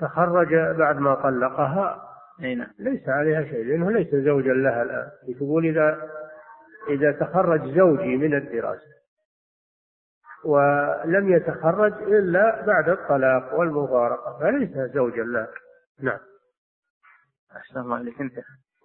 [0.00, 2.02] تخرج بعد ما طلقها؟
[2.42, 2.70] أي نعم.
[2.78, 5.10] ليس عليها شيء لأنه ليس زوجا لها الآن.
[5.38, 6.10] تقول إذا
[6.88, 8.96] إذا تخرج زوجي من الدراسة
[10.44, 15.48] ولم يتخرج إلا بعد الطلاق والمفارقة فليس زوجا لها.
[16.02, 16.18] نعم.
[17.56, 18.34] أحسن الله عليك أنت